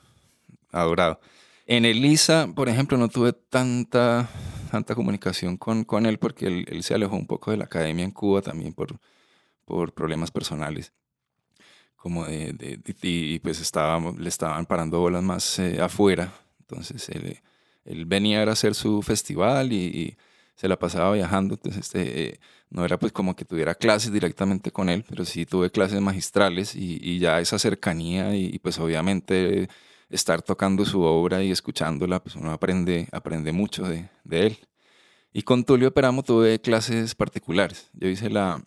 adorado. 0.72 1.20
En 1.66 1.84
Elisa, 1.84 2.48
por 2.54 2.68
ejemplo, 2.68 2.96
no 2.96 3.08
tuve 3.08 3.32
tanta, 3.32 4.28
tanta 4.70 4.94
comunicación 4.94 5.56
con, 5.56 5.84
con 5.84 6.06
él 6.06 6.18
porque 6.18 6.46
él, 6.46 6.64
él, 6.68 6.82
se 6.82 6.94
alejó 6.94 7.16
un 7.16 7.26
poco 7.26 7.50
de 7.50 7.56
la 7.56 7.64
academia 7.64 8.04
en 8.04 8.12
Cuba 8.12 8.40
también 8.40 8.72
por, 8.72 8.98
por 9.64 9.92
problemas 9.92 10.30
personales. 10.30 10.92
Como 11.96 12.24
de, 12.24 12.52
de, 12.52 12.76
de 12.76 12.94
y 13.02 13.38
pues 13.40 13.60
estábamos, 13.60 14.16
le 14.16 14.28
estaban 14.28 14.64
parando 14.66 15.00
bolas 15.00 15.24
más 15.24 15.58
eh, 15.58 15.80
afuera. 15.80 16.32
Entonces 16.60 17.08
él, 17.08 17.40
él 17.86 18.04
venía 18.06 18.42
a 18.42 18.50
hacer 18.50 18.74
su 18.74 19.02
festival 19.02 19.72
y, 19.72 20.16
se 20.56 20.68
la 20.68 20.78
pasaba 20.78 21.12
viajando, 21.12 21.56
entonces 21.56 21.84
este, 21.84 22.40
no 22.70 22.82
era 22.86 22.98
pues 22.98 23.12
como 23.12 23.36
que 23.36 23.44
tuviera 23.44 23.74
clases 23.74 24.10
directamente 24.10 24.70
con 24.70 24.88
él, 24.88 25.04
pero 25.06 25.26
sí 25.26 25.44
tuve 25.44 25.70
clases 25.70 26.00
magistrales 26.00 26.74
y, 26.74 27.18
ya 27.18 27.40
esa 27.40 27.58
cercanía 27.58 28.34
y, 28.34 28.58
pues 28.60 28.78
obviamente 28.78 29.68
estar 30.08 30.40
tocando 30.40 30.86
su 30.86 31.02
obra 31.02 31.42
y 31.44 31.50
escuchándola, 31.50 32.22
pues 32.22 32.36
uno 32.36 32.52
aprende, 32.52 33.06
aprende 33.12 33.52
mucho 33.52 33.84
de, 33.84 34.08
de 34.24 34.46
él. 34.46 34.58
Y 35.34 35.42
con 35.42 35.64
Tulio 35.64 35.92
Peramo 35.92 36.22
tuve 36.22 36.58
clases 36.60 37.14
particulares. 37.14 37.90
Yo 37.92 38.08
hice 38.08 38.30
la, 38.30 38.64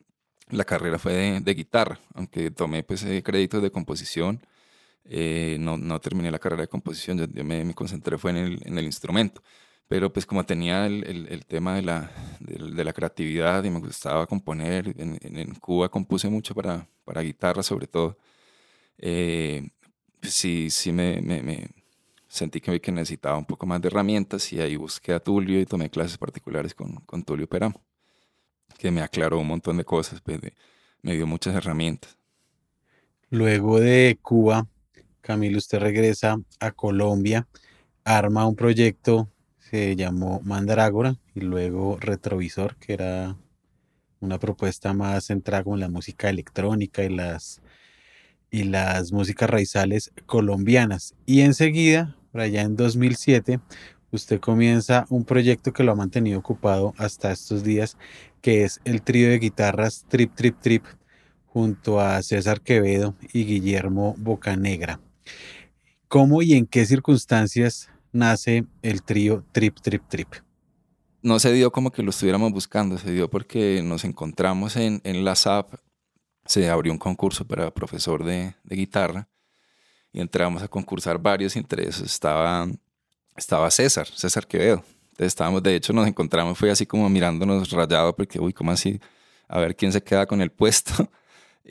la 0.50 0.66
carrera 0.66 0.98
fue 1.00 1.40
de, 1.42 1.54
guitarra, 1.54 2.00
aunque 2.14 2.52
tomé 2.52 2.84
pues 2.84 3.04
eh, 3.04 3.22
créditos 3.24 3.62
de 3.62 3.72
composición. 3.72 4.42
Eh, 5.12 5.58
no, 5.60 5.75
no, 5.75 6.00
terminé 6.00 6.30
la 6.30 6.38
carrera 6.38 6.62
de 6.62 6.68
composición, 6.68 7.18
yo, 7.18 7.44
me, 7.44 7.66
me, 7.66 7.74
concentré 7.74 8.18
fue 8.20 8.30
en 8.30 8.38
el, 8.38 8.60
en 8.63 8.78
el, 8.78 8.86
instrumento. 8.86 9.42
Pero 9.88 10.13
pues 10.13 10.25
como 10.28 10.46
tenía 10.46 10.86
el, 10.86 11.04
el, 11.30 11.46
tema 11.48 11.75
de 11.75 11.82
la, 11.82 12.12
de, 12.39 12.84
la, 12.84 12.94
creatividad 12.94 13.63
y 13.63 13.72
me 13.72 13.80
gustaba 13.80 14.28
componer, 14.28 14.94
en, 15.00 15.18
en, 15.24 15.56
Cuba 15.56 15.89
compuse 15.89 16.30
mucho 16.30 16.54
para, 16.54 16.88
para 17.06 17.22
guitarra 17.22 17.63
sobre 17.63 17.88
todo. 17.88 18.18
Eh, 19.00 19.68
pues 20.20 20.34
sí, 20.34 20.70
sí 20.70 20.92
me, 20.92 21.22
me, 21.22 21.70
sentí 22.28 22.62
que, 22.62 22.80
que 22.80 22.92
necesitaba 22.92 23.38
un 23.38 23.46
poco 23.46 23.66
más 23.66 23.82
de 23.82 23.88
herramientas 23.88 24.54
y 24.54 24.62
ahí 24.62 24.75
busqué 24.75 25.13
a 25.13 25.20
Tulio 25.20 25.60
y 25.60 25.66
tomé 25.66 25.89
clases 25.89 26.20
particulares 26.20 26.75
con, 26.75 26.98
con 27.08 27.24
Tulio 27.24 27.48
Peramo, 27.50 27.82
que 28.78 28.92
me 28.92 29.01
aclaró 29.01 29.39
un 29.39 29.48
montón 29.48 29.78
de 29.78 29.86
cosas, 29.86 30.22
pues, 30.22 30.39
me 31.01 31.16
dio 31.16 31.25
muchas 31.25 31.56
herramientas. 31.56 32.16
Luego 33.32 33.80
de 33.80 34.20
Cuba, 34.22 34.68
Camilo, 35.22 35.58
usted 35.58 35.80
regresa 35.80 36.42
a 36.60 36.72
Colombia, 36.72 37.48
arma 38.04 38.48
un 38.48 38.56
proyecto, 38.56 39.30
se 39.60 39.96
llamó 39.96 40.42
Mandragora 40.44 41.16
y 41.36 41.42
luego 41.42 41.98
Retrovisor, 42.00 42.76
que 42.78 42.94
era 42.94 43.38
una 44.20 44.40
propuesta 44.40 44.94
más 44.94 45.26
centrada 45.26 45.64
en 45.68 45.80
la 45.80 45.90
música 45.90 46.30
electrónica 46.30 47.04
y 47.04 47.10
las, 47.10 47.62
y 48.50 48.64
las 48.64 49.12
músicas 49.12 49.50
raizales 49.50 50.12
colombianas. 50.26 51.16
Y 51.26 51.42
enseguida 51.42 52.16
por 52.32 52.42
allá 52.42 52.62
en 52.62 52.76
2007, 52.76 53.60
usted 54.12 54.40
comienza 54.40 55.06
un 55.10 55.26
proyecto 55.26 55.74
que 55.74 55.84
lo 55.84 55.92
ha 55.92 55.96
mantenido 55.96 56.40
ocupado 56.40 56.94
hasta 56.98 57.32
estos 57.32 57.64
días, 57.64 57.98
que 58.42 58.64
es 58.64 58.82
el 58.86 59.02
trío 59.02 59.30
de 59.30 59.40
guitarras 59.40 60.06
Trip 60.08 60.34
Trip 60.36 60.60
Trip, 60.60 60.86
junto 61.48 62.00
a 62.00 62.22
César 62.22 62.62
Quevedo 62.62 63.16
y 63.34 63.46
Guillermo 63.46 64.16
Bocanegra. 64.18 65.00
¿Cómo 66.08 66.42
y 66.42 66.54
en 66.54 66.66
qué 66.66 66.86
circunstancias 66.86 67.90
nace 68.12 68.66
el 68.82 69.04
trío 69.04 69.44
Trip 69.52 69.80
Trip 69.80 70.04
Trip? 70.08 70.28
No 71.22 71.40
se 71.40 71.52
dio 71.52 71.72
como 71.72 71.92
que 71.92 72.02
lo 72.02 72.12
estuviéramos 72.12 72.52
buscando, 72.52 72.98
se 72.98 73.12
dio 73.12 73.30
porque 73.30 73.82
nos 73.84 74.06
encontramos 74.06 74.76
en, 74.76 75.02
en 75.04 75.26
la 75.26 75.36
SAP, 75.36 75.74
se 76.46 76.70
abrió 76.70 76.92
un 76.94 76.98
concurso 76.98 77.46
para 77.46 77.72
profesor 77.72 78.24
de, 78.24 78.56
de 78.64 78.76
guitarra 78.76 79.28
y 80.12 80.22
entramos 80.22 80.64
a 80.64 80.68
concursar 80.68 81.20
varios 81.20 81.56
intereses. 81.56 82.02
Estaba, 82.02 82.68
estaba 83.36 83.70
César, 83.70 84.08
César 84.08 84.48
Quevedo. 84.48 84.84
Entonces 85.12 85.28
estábamos, 85.28 85.62
de 85.62 85.76
hecho, 85.76 85.94
nos 85.94 86.08
encontramos, 86.08 86.58
fue 86.58 86.72
así 86.72 86.86
como 86.86 87.10
mirándonos 87.10 87.70
rayado, 87.72 88.16
porque, 88.16 88.40
uy, 88.40 88.54
¿cómo 88.54 88.72
así? 88.72 89.00
A 89.48 89.60
ver 89.60 89.76
quién 89.76 89.92
se 89.92 90.02
queda 90.02 90.26
con 90.26 90.42
el 90.42 90.52
puesto. 90.52 90.94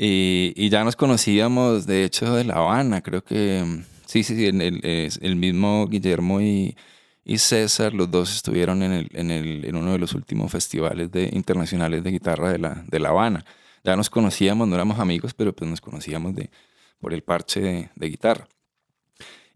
Y, 0.00 0.52
y 0.55 0.69
ya 0.69 0.85
nos 0.85 0.95
conocíamos, 0.95 1.85
de 1.85 2.05
hecho, 2.05 2.33
de 2.37 2.45
La 2.45 2.55
Habana, 2.55 3.02
creo 3.02 3.25
que, 3.25 3.83
sí, 4.07 4.23
sí, 4.23 4.37
sí, 4.37 4.47
el, 4.47 4.81
el 4.85 5.37
mismo 5.37 5.88
Guillermo 5.88 6.40
y, 6.40 6.76
y 7.25 7.38
César, 7.38 7.93
los 7.95 8.09
dos 8.09 8.33
estuvieron 8.33 8.85
en, 8.85 8.93
el, 8.93 9.11
en, 9.12 9.33
el, 9.33 9.64
en 9.64 9.75
uno 9.75 9.93
de 9.93 9.99
los 9.99 10.14
últimos 10.14 10.52
festivales 10.52 11.11
de, 11.11 11.28
internacionales 11.33 12.05
de 12.05 12.12
guitarra 12.12 12.52
de 12.52 12.59
La, 12.59 12.85
de 12.87 13.00
la 13.00 13.09
Habana. 13.09 13.45
Ya 13.83 13.97
nos 13.97 14.09
conocíamos, 14.09 14.69
no 14.69 14.76
éramos 14.76 15.00
amigos, 15.00 15.35
pero 15.35 15.52
pues 15.52 15.69
nos 15.69 15.81
conocíamos 15.81 16.33
de, 16.37 16.49
por 17.00 17.12
el 17.12 17.23
parche 17.25 17.90
de, 17.93 18.09
guitarra. 18.09 18.47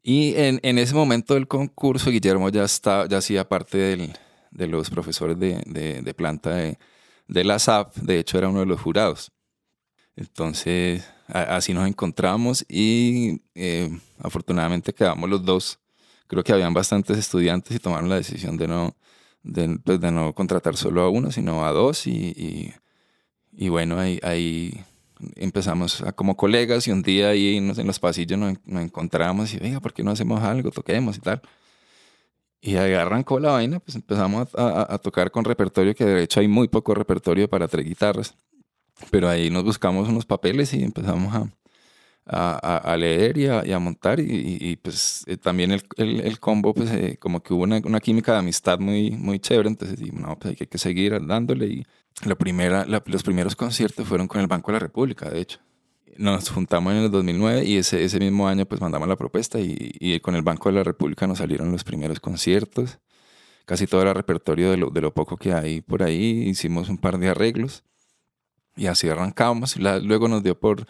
Y 0.02 0.34
en, 0.34 0.58
en, 0.64 0.76
ese 0.78 0.94
momento 0.94 1.34
del 1.34 1.46
concurso, 1.46 2.10
Guillermo 2.10 2.48
ya, 2.48 2.64
está, 2.64 3.06
ya 3.06 3.18
hacía 3.18 3.48
parte 3.48 3.78
del, 3.78 4.12
de 4.50 4.66
los 4.66 4.90
profesores 4.90 5.38
de, 5.38 5.62
de, 5.66 6.02
de 6.02 6.14
planta 6.14 6.50
de, 6.50 6.78
de, 7.28 7.44
la 7.44 7.60
SAP, 7.60 7.94
de 7.94 8.18
hecho 8.18 8.38
era 8.38 8.48
uno 8.48 8.58
de 8.58 8.66
los 8.66 8.80
jurados. 8.80 9.30
Entonces, 10.16 11.04
así 11.26 11.72
nos 11.74 11.88
encontramos 11.88 12.64
y 12.68 13.40
eh, 13.54 13.90
afortunadamente 14.18 14.92
quedamos 14.92 15.28
los 15.30 15.44
dos. 15.44 15.78
Creo 16.26 16.44
que 16.44 16.52
habían 16.52 16.74
bastantes 16.74 17.18
estudiantes 17.18 17.76
y 17.76 17.80
tomaron 17.80 18.08
la 18.08 18.16
decisión 18.16 18.56
de 18.56 18.68
no, 18.68 18.96
de, 19.42 19.78
pues 19.84 20.00
de 20.00 20.12
no 20.12 20.34
contratar 20.34 20.76
solo 20.76 21.02
a 21.02 21.08
uno, 21.10 21.30
sino 21.30 21.64
a 21.64 21.72
dos. 21.72 22.06
Y, 22.06 22.10
y, 22.12 22.74
y 23.52 23.68
bueno, 23.68 23.98
ahí, 23.98 24.18
ahí 24.22 24.84
empezamos 25.36 26.02
a, 26.02 26.12
como 26.12 26.36
colegas 26.36 26.86
y 26.88 26.90
un 26.90 27.02
día 27.02 27.28
ahí 27.28 27.56
en 27.56 27.86
los 27.86 27.98
pasillos 27.98 28.38
nos, 28.38 28.56
encontramos 28.66 29.52
y, 29.54 29.58
venga, 29.58 29.80
¿por 29.80 29.92
qué 29.92 30.02
no 30.02 30.10
hacemos 30.10 30.42
algo? 30.42 30.70
Toquemos 30.70 31.16
y 31.16 31.20
tal. 31.20 31.42
Y 32.60 32.76
ahí 32.76 32.92
arrancó 32.94 33.40
la 33.40 33.52
vaina, 33.52 33.80
pues 33.80 33.96
empezamos 33.96 34.48
a, 34.54 34.98
tocar 34.98 35.32
con 35.32 35.44
repertorio, 35.44 35.94
que 35.96 36.04
de 36.04 36.22
hecho 36.22 36.38
hay 36.40 36.46
muy 36.46 36.68
poco 36.68 36.94
repertorio 36.94 37.48
para 37.48 37.66
tres 37.66 37.84
guitarras. 37.84 38.36
Pero 39.10 39.28
ahí 39.28 39.50
nos 39.50 39.64
buscamos 39.64 40.08
unos 40.08 40.26
papeles 40.26 40.72
y 40.74 40.82
empezamos 40.82 41.34
a, 41.34 41.46
a, 42.26 42.96
leer 42.96 43.38
y 43.38 43.46
a, 43.48 43.78
montar. 43.78 44.20
Y, 44.20 44.76
pues 44.76 45.24
eh, 45.26 45.36
también 45.36 45.72
el, 45.72 45.82
el, 45.96 46.40
combo, 46.40 46.74
pues 46.74 46.90
eh, 46.90 47.16
como 47.18 47.42
que 47.42 47.54
hubo 47.54 47.64
una, 47.64 47.80
una, 47.84 48.00
química 48.00 48.32
de 48.32 48.38
amistad 48.38 48.78
muy, 48.78 49.10
muy 49.10 49.38
chévere. 49.38 49.68
Entonces, 49.68 50.00
no, 50.12 50.38
pues 50.38 50.60
hay 50.60 50.66
que 50.66 50.78
seguir 50.78 51.18
dándole. 51.26 51.66
Y, 51.66 51.86
la 52.24 52.34
primera, 52.34 52.84
los 52.86 53.22
primeros 53.22 53.56
conciertos 53.56 54.06
fueron 54.06 54.28
con 54.28 54.40
el 54.40 54.46
Banco 54.46 54.70
de 54.70 54.74
la 54.74 54.78
República, 54.80 55.28
de 55.30 55.40
hecho. 55.40 55.58
Nos 56.18 56.50
juntamos 56.50 56.92
en 56.92 56.98
el 57.00 57.10
2009 57.10 57.64
y 57.64 57.78
ese, 57.78 58.04
ese 58.04 58.18
mismo 58.20 58.46
año 58.46 58.66
pues 58.66 58.82
mandamos 58.82 59.08
la 59.08 59.16
propuesta 59.16 59.58
y, 59.58 59.92
y, 59.98 60.20
con 60.20 60.34
el 60.34 60.42
Banco 60.42 60.68
de 60.68 60.74
la 60.74 60.84
República 60.84 61.26
nos 61.26 61.38
salieron 61.38 61.72
los 61.72 61.84
primeros 61.84 62.20
conciertos. 62.20 62.98
Casi 63.64 63.86
todo 63.86 64.02
era 64.02 64.12
repertorio 64.12 64.70
de 64.70 64.76
lo, 64.76 64.90
de 64.90 65.00
lo 65.00 65.14
poco 65.14 65.38
que 65.38 65.54
hay 65.54 65.80
por 65.80 66.02
ahí. 66.02 66.48
Hicimos 66.48 66.90
un 66.90 66.98
par 66.98 67.18
de 67.18 67.28
arreglos 67.30 67.82
y 68.76 68.86
así 68.86 69.08
arrancamos. 69.08 69.76
luego 69.76 70.28
nos 70.28 70.42
dio 70.42 70.58
por, 70.58 70.86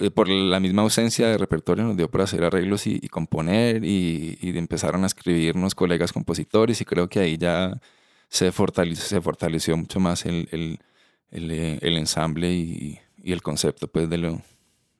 eh, 0.00 0.10
por 0.10 0.28
la 0.28 0.60
misma 0.60 0.82
ausencia 0.82 1.28
de 1.28 1.38
repertorio, 1.38 1.84
nos 1.84 1.96
dio 1.96 2.10
por 2.10 2.22
hacer 2.22 2.44
arreglos 2.44 2.86
y, 2.86 3.00
componer 3.08 3.84
y, 3.84 4.38
y 4.40 4.56
empezaron 4.58 5.04
a 5.04 5.06
escribirnos 5.06 5.74
colegas 5.74 6.12
compositores 6.12 6.80
y 6.80 6.84
creo 6.84 7.08
que 7.08 7.20
ahí 7.20 7.38
ya 7.38 7.80
se 8.28 8.52
fortaleció, 8.52 9.04
se 9.04 9.20
fortaleció 9.20 9.76
mucho 9.76 10.00
más 10.00 10.26
el, 10.26 10.48
el, 10.50 10.80
el, 11.30 11.50
eh, 11.50 11.78
el 11.82 11.96
ensamble 11.96 12.52
y, 12.52 13.00
y, 13.22 13.32
el 13.32 13.42
concepto 13.42 13.88
pues, 13.88 14.08
de, 14.10 14.18
lo, 14.18 14.42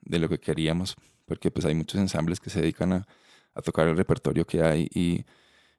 de 0.02 0.18
lo 0.18 0.28
que 0.28 0.38
queríamos, 0.38 0.96
porque 1.26 1.50
pues, 1.50 1.66
hay 1.66 1.74
muchos 1.74 2.00
ensambles 2.00 2.40
que 2.40 2.50
se 2.50 2.60
dedican 2.60 2.92
a, 2.92 3.06
a 3.54 3.62
tocar 3.62 3.88
el 3.88 3.96
repertorio 3.96 4.46
que 4.46 4.62
hay 4.62 4.88
y, 4.94 5.24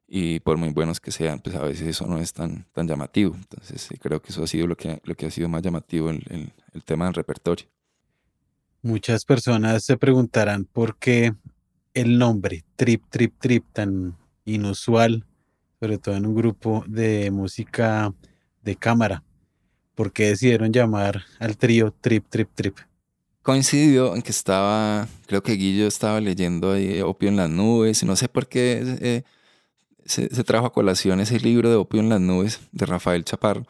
y, 0.07 0.39
por 0.39 0.57
muy 0.57 0.69
buenos 0.69 0.99
que 0.99 1.11
sean, 1.11 1.39
pues 1.39 1.55
a 1.55 1.63
veces 1.63 1.87
eso 1.87 2.05
no 2.05 2.19
es 2.19 2.33
tan, 2.33 2.65
tan 2.73 2.87
llamativo. 2.87 3.35
Entonces 3.35 3.89
creo 3.99 4.21
que 4.21 4.31
eso 4.31 4.43
ha 4.43 4.47
sido 4.47 4.67
lo 4.67 4.75
que, 4.75 5.01
lo 5.03 5.15
que 5.15 5.25
ha 5.25 5.31
sido 5.31 5.49
más 5.49 5.61
llamativo, 5.61 6.09
el, 6.09 6.23
el, 6.29 6.53
el 6.73 6.83
tema 6.83 7.05
del 7.05 7.13
repertorio. 7.13 7.65
Muchas 8.81 9.25
personas 9.25 9.83
se 9.83 9.97
preguntarán 9.97 10.65
por 10.65 10.97
qué 10.97 11.33
el 11.93 12.17
nombre 12.17 12.63
Trip, 12.75 13.03
Trip, 13.09 13.33
Trip 13.39 13.65
tan 13.73 14.15
inusual 14.45 15.25
sobre 15.79 15.97
todo 15.97 16.15
en 16.15 16.25
un 16.25 16.35
grupo 16.35 16.83
de 16.87 17.29
música 17.31 18.13
de 18.63 18.75
cámara. 18.75 19.23
¿Por 19.93 20.11
qué 20.11 20.29
decidieron 20.29 20.71
llamar 20.71 21.23
al 21.39 21.57
trío 21.57 21.93
Trip, 22.01 22.25
Trip, 22.27 22.49
Trip? 22.55 22.77
Coincidió 23.41 24.15
en 24.15 24.21
que 24.21 24.31
estaba, 24.31 25.07
creo 25.27 25.43
que 25.43 25.53
Guillo 25.53 25.85
estaba 25.87 26.19
leyendo 26.19 26.71
ahí 26.71 27.01
Opio 27.01 27.29
en 27.29 27.35
las 27.35 27.49
Nubes, 27.49 28.01
y 28.01 28.05
no 28.05 28.15
sé 28.15 28.27
por 28.27 28.47
qué 28.47 28.97
eh, 28.99 29.23
se, 30.05 30.29
trajo 30.43 30.67
a 30.67 30.73
colación 30.73 31.19
ese 31.19 31.39
libro 31.39 31.69
de 31.69 31.75
Opio 31.75 31.99
en 31.99 32.09
las 32.09 32.21
Nubes 32.21 32.61
de 32.71 32.85
Rafael 32.85 33.25
Chaparro. 33.25 33.65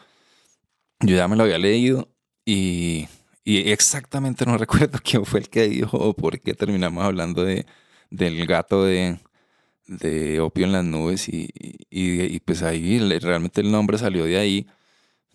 Yo 0.99 1.15
ya 1.15 1.27
me 1.27 1.35
lo 1.35 1.43
había 1.43 1.57
leído 1.57 2.09
y, 2.45 3.07
y 3.43 3.71
exactamente 3.71 4.45
no 4.45 4.57
recuerdo 4.59 4.99
quién 5.03 5.25
fue 5.25 5.39
el 5.39 5.49
que 5.49 5.67
dijo 5.67 5.97
o 5.97 6.13
por 6.13 6.39
qué 6.39 6.53
terminamos 6.53 7.03
hablando 7.03 7.43
de, 7.43 7.65
del 8.09 8.45
gato 8.45 8.83
de, 8.85 9.19
de 9.87 10.39
Opio 10.39 10.65
en 10.65 10.71
las 10.71 10.83
Nubes 10.83 11.29
y, 11.29 11.49
y, 11.89 12.39
pues 12.41 12.63
ahí 12.63 12.99
realmente 13.19 13.61
el 13.61 13.71
nombre 13.71 13.97
salió 13.97 14.25
de 14.25 14.37
ahí, 14.37 14.67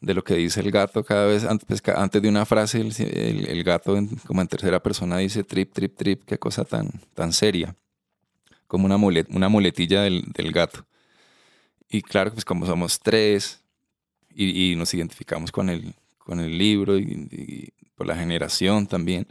de 0.00 0.14
lo 0.14 0.24
que 0.24 0.34
dice 0.34 0.60
el 0.60 0.70
gato 0.70 1.04
cada 1.04 1.26
vez, 1.26 1.44
antes, 1.44 1.66
pues, 1.66 1.82
antes 1.96 2.22
de 2.22 2.28
una 2.28 2.46
frase 2.46 2.80
el, 2.80 3.46
el, 3.46 3.64
gato 3.64 3.96
como 4.26 4.40
en 4.40 4.48
tercera 4.48 4.82
persona 4.82 5.18
dice 5.18 5.44
trip, 5.44 5.72
trip, 5.72 5.96
trip, 5.96 6.24
qué 6.24 6.38
cosa 6.38 6.64
tan, 6.64 6.90
tan 7.14 7.32
seria, 7.32 7.76
como 8.66 8.86
una, 8.86 8.96
mulet, 8.96 9.28
una 9.30 9.48
muletilla 9.48 10.02
del, 10.02 10.24
del, 10.32 10.52
gato. 10.52 10.86
Y 11.90 12.02
claro, 12.02 12.32
pues 12.32 12.44
como 12.44 12.64
somos 12.66 13.00
tres 13.00 13.60
y, 14.32 14.72
y 14.72 14.76
nos 14.76 14.94
identificamos 14.94 15.50
con 15.50 15.68
el, 15.68 15.94
con 16.18 16.38
el 16.38 16.56
libro 16.56 16.96
y, 16.96 17.72
por 17.96 18.06
la 18.06 18.16
generación 18.16 18.86
también, 18.86 19.26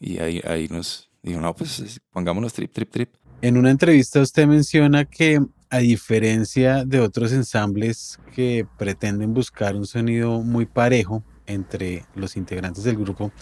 y 0.00 0.18
ahí, 0.18 0.40
ahí 0.46 0.68
nos 0.68 1.10
dijo, 1.22 1.40
no, 1.40 1.54
pues 1.54 2.00
pongámonos 2.10 2.54
trip, 2.54 2.72
trip, 2.72 2.90
trip. 2.90 3.14
En 3.42 3.58
una 3.58 3.70
entrevista 3.70 4.20
usted 4.20 4.46
menciona 4.46 5.04
que 5.04 5.44
a 5.68 5.78
diferencia 5.78 6.84
de 6.84 7.00
otros 7.00 7.32
ensambles 7.32 8.18
que 8.34 8.66
pretenden 8.78 9.34
buscar 9.34 9.74
un 9.74 9.86
sonido 9.86 10.40
muy 10.42 10.64
parejo 10.64 11.24
entre 11.46 12.04
los 12.14 12.36
integrantes 12.36 12.84
del 12.84 12.96
grupo 12.96 13.32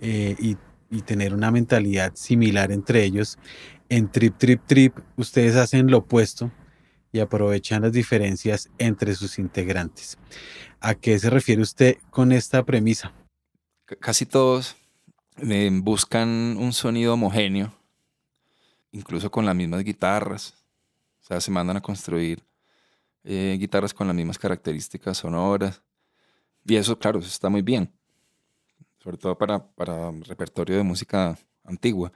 eh, 0.00 0.34
y, 0.38 0.56
y 0.90 1.02
tener 1.02 1.34
una 1.34 1.50
mentalidad 1.50 2.12
similar 2.14 2.72
entre 2.72 3.04
ellos, 3.04 3.38
en 3.88 4.10
Trip 4.10 4.36
Trip 4.38 4.62
Trip 4.66 4.98
ustedes 5.16 5.56
hacen 5.56 5.90
lo 5.90 5.98
opuesto 5.98 6.50
y 7.12 7.20
aprovechan 7.20 7.82
las 7.82 7.92
diferencias 7.92 8.70
entre 8.78 9.14
sus 9.14 9.38
integrantes. 9.38 10.18
¿A 10.80 10.94
qué 10.94 11.18
se 11.18 11.30
refiere 11.30 11.62
usted 11.62 11.98
con 12.10 12.32
esta 12.32 12.64
premisa? 12.64 13.12
Casi 14.00 14.26
todos 14.26 14.76
eh, 15.38 15.70
buscan 15.72 16.28
un 16.58 16.72
sonido 16.72 17.14
homogéneo, 17.14 17.72
incluso 18.92 19.30
con 19.30 19.44
las 19.44 19.54
mismas 19.54 19.84
guitarras. 19.84 20.54
O 21.20 21.24
sea, 21.24 21.40
se 21.40 21.50
mandan 21.50 21.76
a 21.76 21.80
construir 21.80 22.42
eh, 23.24 23.56
guitarras 23.58 23.92
con 23.92 24.06
las 24.06 24.16
mismas 24.16 24.38
características 24.38 25.18
sonoras. 25.18 25.82
Y 26.64 26.76
eso, 26.76 26.98
claro, 26.98 27.18
eso 27.18 27.28
está 27.28 27.48
muy 27.48 27.62
bien. 27.62 27.92
Sobre 29.02 29.16
todo 29.16 29.36
para, 29.36 29.66
para 29.74 30.10
repertorio 30.10 30.76
de 30.76 30.82
música 30.82 31.38
antigua. 31.64 32.12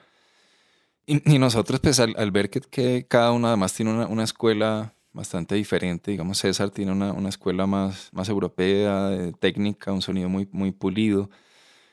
Y, 1.07 1.39
nosotros, 1.39 1.81
pues 1.81 2.01
al, 2.01 2.31
ver 2.31 2.49
que, 2.49 2.61
que, 2.61 3.07
cada 3.07 3.33
uno 3.33 3.49
además 3.49 3.75
tiene 3.75 3.93
una, 3.93 4.07
una, 4.07 4.25
escuela 4.25 4.95
bastante 5.13 5.55
diferente, 5.55 6.11
digamos, 6.11 6.39
César 6.39 6.71
tiene 6.71 6.93
una, 6.93 7.13
una 7.13 7.29
escuela 7.29 7.67
más, 7.67 8.09
más 8.13 8.29
europea, 8.31 9.11
técnica, 9.39 9.93
un 9.93 10.01
sonido 10.01 10.29
muy, 10.31 10.49
muy 10.51 10.73
pulido. 10.73 11.29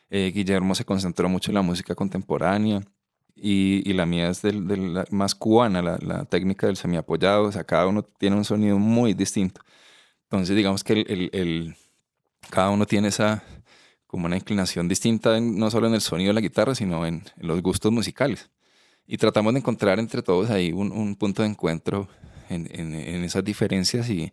Eh, 0.09 0.31
Guillermo 0.33 0.75
se 0.75 0.85
concentró 0.85 1.29
mucho 1.29 1.51
en 1.51 1.55
la 1.55 1.61
música 1.61 1.95
contemporánea 1.95 2.81
y, 3.35 3.81
y 3.89 3.93
la 3.93 4.05
mía 4.05 4.29
es 4.29 4.41
del, 4.41 4.67
del 4.67 5.03
más 5.11 5.35
cubana, 5.35 5.81
la, 5.81 5.97
la, 6.01 6.25
técnica 6.25 6.67
del 6.67 6.77
semiapoyado, 6.77 7.45
o 7.45 7.51
sea, 7.51 7.63
cada 7.65 7.87
uno 7.87 8.03
tiene 8.03 8.37
un 8.37 8.45
sonido 8.45 8.79
muy 8.79 9.13
distinto. 9.13 9.61
Entonces, 10.23 10.55
digamos 10.55 10.83
que 10.83 10.93
el, 10.93 11.29
el, 11.33 11.75
cada 12.49 12.69
uno 12.71 12.85
tiene 12.85 13.09
esa 13.09 13.43
como 14.07 14.25
una 14.27 14.37
inclinación 14.37 14.87
distinta, 14.89 15.39
no 15.39 15.71
solo 15.71 15.87
en 15.87 15.95
el 15.95 16.01
sonido 16.01 16.29
de 16.29 16.35
la 16.35 16.41
guitarra, 16.41 16.75
sino 16.75 17.05
en, 17.05 17.23
en 17.37 17.47
los 17.47 17.61
gustos 17.61 17.91
musicales. 17.91 18.49
Y 19.07 19.17
tratamos 19.17 19.53
de 19.53 19.59
encontrar 19.59 19.99
entre 19.99 20.21
todos 20.21 20.49
ahí 20.49 20.71
un, 20.71 20.91
un 20.91 21.15
punto 21.15 21.41
de 21.41 21.49
encuentro 21.49 22.07
en, 22.49 22.67
en, 22.71 22.93
en, 22.93 23.23
esas 23.23 23.43
diferencias 23.43 24.09
y, 24.09 24.31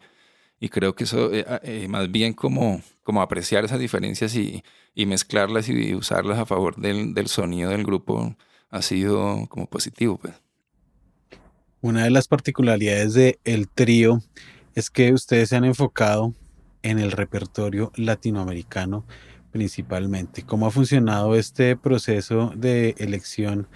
y 0.60 0.68
creo 0.68 0.94
que 0.94 1.04
eso, 1.04 1.32
eh, 1.32 1.44
eh, 1.62 1.86
más 1.88 2.10
bien 2.10 2.32
como, 2.32 2.80
como 3.02 3.22
apreciar 3.22 3.64
esas 3.64 3.78
diferencias 3.78 4.34
y, 4.34 4.62
y 4.94 5.06
mezclarlas 5.06 5.68
y 5.68 5.94
usarlas 5.94 6.38
a 6.38 6.46
favor 6.46 6.76
del, 6.76 7.14
del, 7.14 7.28
sonido 7.28 7.70
del 7.70 7.84
grupo 7.84 8.36
ha 8.70 8.82
sido 8.82 9.46
como 9.48 9.66
positivo. 9.66 10.18
Pues. 10.18 10.34
Una 11.80 12.04
de 12.04 12.10
las 12.10 12.28
particularidades 12.28 13.14
del 13.14 13.38
el 13.44 13.68
trío 13.68 14.20
es 14.74 14.90
que 14.90 15.12
ustedes 15.12 15.48
se 15.48 15.56
han 15.56 15.64
enfocado 15.64 16.34
en 16.82 16.98
el 16.98 17.12
repertorio 17.12 17.92
latinoamericano 17.96 19.04
principalmente. 19.50 20.42
¿Cómo 20.42 20.66
ha 20.66 20.70
funcionado 20.70 21.34
este 21.34 21.76
proceso 21.76 22.52
de 22.54 22.94
elección 22.98 23.68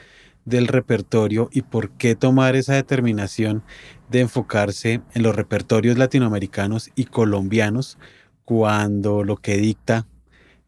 del 0.45 0.69
repertorio 0.69 1.49
y 1.53 1.63
por 1.63 1.91
qué 1.91 2.15
tomar 2.15 2.57
esa 2.57 2.75
determinación 2.75 3.63
de 4.11 4.21
enfocarse 4.21 5.01
en 5.15 5.23
los 5.23 5.35
repertorios 5.35 5.99
latinoamericanos 5.99 6.91
y 6.95 7.05
colombianos 7.05 7.99
cuando 8.45 9.25
lo 9.25 9.37
que 9.37 9.57
dicta 9.57 10.07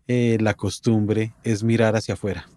eh, 0.06 0.38
la 0.40 0.54
costumbre 0.54 1.34
es 1.42 1.62
mirar 1.62 1.96
hacia 1.96 2.14
afuera? 2.14 2.48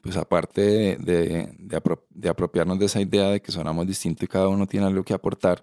Pues 0.00 0.16
aparte 0.16 0.60
de, 0.60 0.96
de, 0.96 1.54
de, 1.58 1.76
apro 1.76 2.06
de, 2.10 2.28
apropiarnos 2.28 2.78
de 2.78 2.86
esa 2.86 3.00
idea 3.00 3.30
de 3.30 3.40
que 3.40 3.52
sonamos 3.52 3.86
distinto 3.86 4.24
y 4.24 4.28
cada 4.28 4.48
uno 4.48 4.66
tiene 4.66 4.86
algo 4.86 5.02
que 5.02 5.14
aportar, 5.14 5.62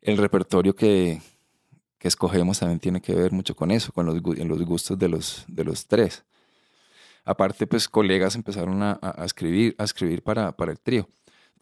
el 0.00 0.18
repertorio 0.18 0.74
que, 0.74 1.20
que 1.98 2.08
escogemos 2.08 2.58
también 2.58 2.80
tiene 2.80 3.00
que 3.00 3.14
ver 3.14 3.32
mucho 3.32 3.54
con 3.54 3.70
eso, 3.70 3.92
con 3.92 4.06
los, 4.06 4.16
los 4.16 4.62
gustos 4.64 4.98
de 4.98 5.08
los, 5.08 5.44
de 5.46 5.64
los 5.64 5.86
tres. 5.86 6.24
Aparte, 7.24 7.66
pues 7.66 7.88
colegas 7.88 8.34
empezaron 8.34 8.82
a, 8.82 8.98
a 9.00 9.24
escribir, 9.24 9.74
a 9.78 9.84
escribir 9.84 10.22
para, 10.22 10.56
para 10.56 10.72
el 10.72 10.80
trío. 10.80 11.08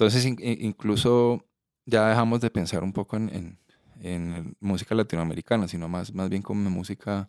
Entonces, 0.00 0.24
in, 0.24 0.36
incluso 0.40 1.44
ya 1.84 2.08
dejamos 2.08 2.40
de 2.40 2.50
pensar 2.50 2.82
un 2.82 2.92
poco 2.94 3.16
en, 3.16 3.28
en, 3.28 3.58
en, 4.00 4.56
música 4.60 4.94
latinoamericana, 4.94 5.68
sino 5.68 5.88
más, 5.88 6.14
más 6.14 6.30
bien 6.30 6.40
como 6.40 6.70
música 6.70 7.28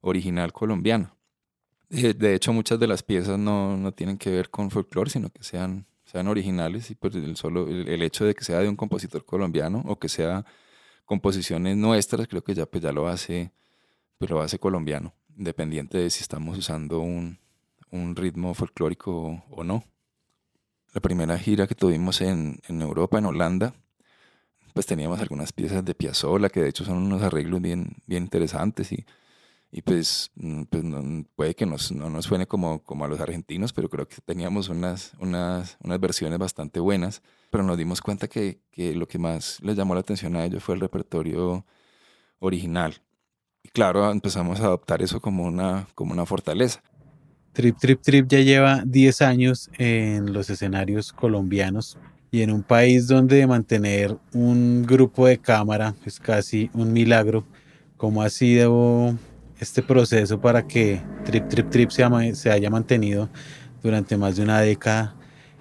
original 0.00 0.52
colombiana. 0.52 1.14
De, 1.88 2.14
de 2.14 2.34
hecho, 2.34 2.52
muchas 2.52 2.80
de 2.80 2.88
las 2.88 3.04
piezas 3.04 3.38
no, 3.38 3.76
no, 3.76 3.92
tienen 3.92 4.18
que 4.18 4.30
ver 4.30 4.50
con 4.50 4.70
folclore, 4.70 5.10
sino 5.10 5.30
que 5.30 5.44
sean, 5.44 5.86
sean 6.04 6.26
originales 6.26 6.90
y 6.90 6.96
pues 6.96 7.14
el, 7.14 7.36
solo, 7.36 7.68
el, 7.68 7.88
el, 7.88 8.02
hecho 8.02 8.24
de 8.24 8.34
que 8.34 8.44
sea 8.44 8.58
de 8.58 8.68
un 8.68 8.76
compositor 8.76 9.24
colombiano 9.24 9.84
o 9.86 9.98
que 9.98 10.08
sea 10.08 10.44
composiciones 11.04 11.76
nuestras, 11.76 12.26
creo 12.26 12.42
que 12.42 12.54
ya, 12.54 12.66
pues 12.66 12.82
ya 12.82 12.92
lo 12.92 13.06
hace, 13.08 13.52
pues 14.18 14.30
lo 14.30 14.40
hace 14.40 14.58
colombiano, 14.58 15.14
independiente 15.36 15.98
de 15.98 16.10
si 16.10 16.22
estamos 16.22 16.58
usando 16.58 17.00
un, 17.00 17.38
un 17.90 18.16
ritmo 18.16 18.54
folclórico 18.54 19.44
o 19.50 19.64
no. 19.64 19.84
La 20.92 21.00
primera 21.00 21.38
gira 21.38 21.66
que 21.66 21.74
tuvimos 21.74 22.20
en, 22.20 22.60
en, 22.68 22.82
Europa, 22.82 23.18
en 23.18 23.26
Holanda, 23.26 23.74
pues 24.74 24.86
teníamos 24.86 25.20
algunas 25.20 25.52
piezas 25.52 25.84
de 25.84 25.94
Piazzolla, 25.94 26.48
que 26.48 26.60
de 26.60 26.68
hecho 26.68 26.84
son 26.84 26.98
unos 26.98 27.22
arreglos 27.22 27.60
bien, 27.60 27.96
bien 28.06 28.24
interesantes 28.24 28.92
y, 28.92 29.04
y 29.70 29.82
pues, 29.82 30.30
mm, 30.36 30.62
pues 30.64 30.82
no, 30.84 31.24
puede 31.36 31.54
que 31.54 31.66
nos, 31.66 31.92
no 31.92 32.08
nos 32.08 32.24
suene 32.24 32.46
como, 32.46 32.82
como 32.82 33.04
a 33.04 33.08
los 33.08 33.20
argentinos, 33.20 33.72
pero 33.72 33.88
creo 33.90 34.08
que 34.08 34.16
teníamos 34.24 34.68
unas, 34.68 35.12
unas, 35.20 35.76
unas 35.82 36.00
versiones 36.00 36.38
bastante 36.38 36.80
buenas, 36.80 37.22
pero 37.50 37.64
nos 37.64 37.76
dimos 37.76 38.00
cuenta 38.00 38.28
que, 38.28 38.60
que 38.70 38.94
lo 38.94 39.06
que 39.06 39.18
más 39.18 39.58
les 39.62 39.76
llamó 39.76 39.94
la 39.94 40.00
atención 40.00 40.36
a 40.36 40.44
ellos 40.44 40.64
fue 40.64 40.74
el 40.74 40.80
repertorio 40.80 41.66
original. 42.38 43.02
Y 43.62 43.68
claro, 43.68 44.10
empezamos 44.10 44.60
a 44.60 44.64
adoptar 44.66 45.02
eso 45.02 45.20
como 45.20 45.44
una, 45.44 45.86
como 45.94 46.12
una 46.12 46.24
fortaleza. 46.24 46.82
Trip 47.52 47.76
Trip 47.78 48.00
Trip 48.00 48.28
ya 48.28 48.40
lleva 48.40 48.82
10 48.84 49.22
años 49.22 49.70
en 49.78 50.32
los 50.32 50.50
escenarios 50.50 51.12
colombianos 51.12 51.98
y 52.30 52.42
en 52.42 52.52
un 52.52 52.62
país 52.62 53.08
donde 53.08 53.46
mantener 53.46 54.16
un 54.32 54.84
grupo 54.86 55.26
de 55.26 55.38
cámara 55.38 55.94
es 56.04 56.20
casi 56.20 56.70
un 56.74 56.92
milagro. 56.92 57.44
¿Cómo 57.96 58.22
ha 58.22 58.30
sido 58.30 59.16
este 59.58 59.82
proceso 59.82 60.40
para 60.40 60.66
que 60.66 61.00
Trip 61.24 61.48
Trip 61.48 61.70
Trip 61.70 61.90
se, 61.90 62.34
se 62.34 62.50
haya 62.50 62.70
mantenido 62.70 63.28
durante 63.82 64.16
más 64.16 64.36
de 64.36 64.42
una 64.42 64.60
década 64.60 65.16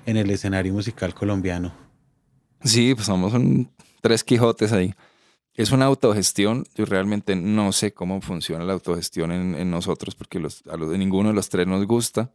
en 0.06 0.18
el 0.18 0.30
escenario 0.30 0.74
musical 0.74 1.14
colombiano? 1.14 1.74
Sí, 2.64 2.94
pues 2.94 3.08
somos 3.08 3.34
un, 3.34 3.72
tres 4.02 4.24
Quijotes 4.24 4.72
ahí 4.72 4.94
es 5.58 5.72
una 5.72 5.86
autogestión. 5.86 6.66
Yo 6.76 6.86
realmente 6.86 7.36
no 7.36 7.74
sé 7.74 7.92
cómo 7.92 8.22
funciona 8.22 8.64
la 8.64 8.74
autogestión 8.74 9.32
en, 9.32 9.72
nosotros 9.72 10.16
porque 10.16 10.40
los, 10.40 10.66
a 10.68 10.78
los, 10.78 10.96
ninguno 10.98 11.30
de 11.30 11.36
los 11.36 11.50
tres 11.50 11.68
nos 11.68 11.86
gusta, 11.86 12.30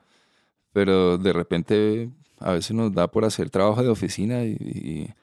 pero 0.73 1.17
de 1.19 1.33
repente 1.33 2.11
a 2.41 2.53
veces 2.53 2.73
nos 2.73 2.93
da 2.93 3.07
por 3.07 3.25
hacer 3.25 3.49
trabajo 3.49 3.83
de 3.83 3.89
oficina 3.89 4.45
y, 4.45 5.15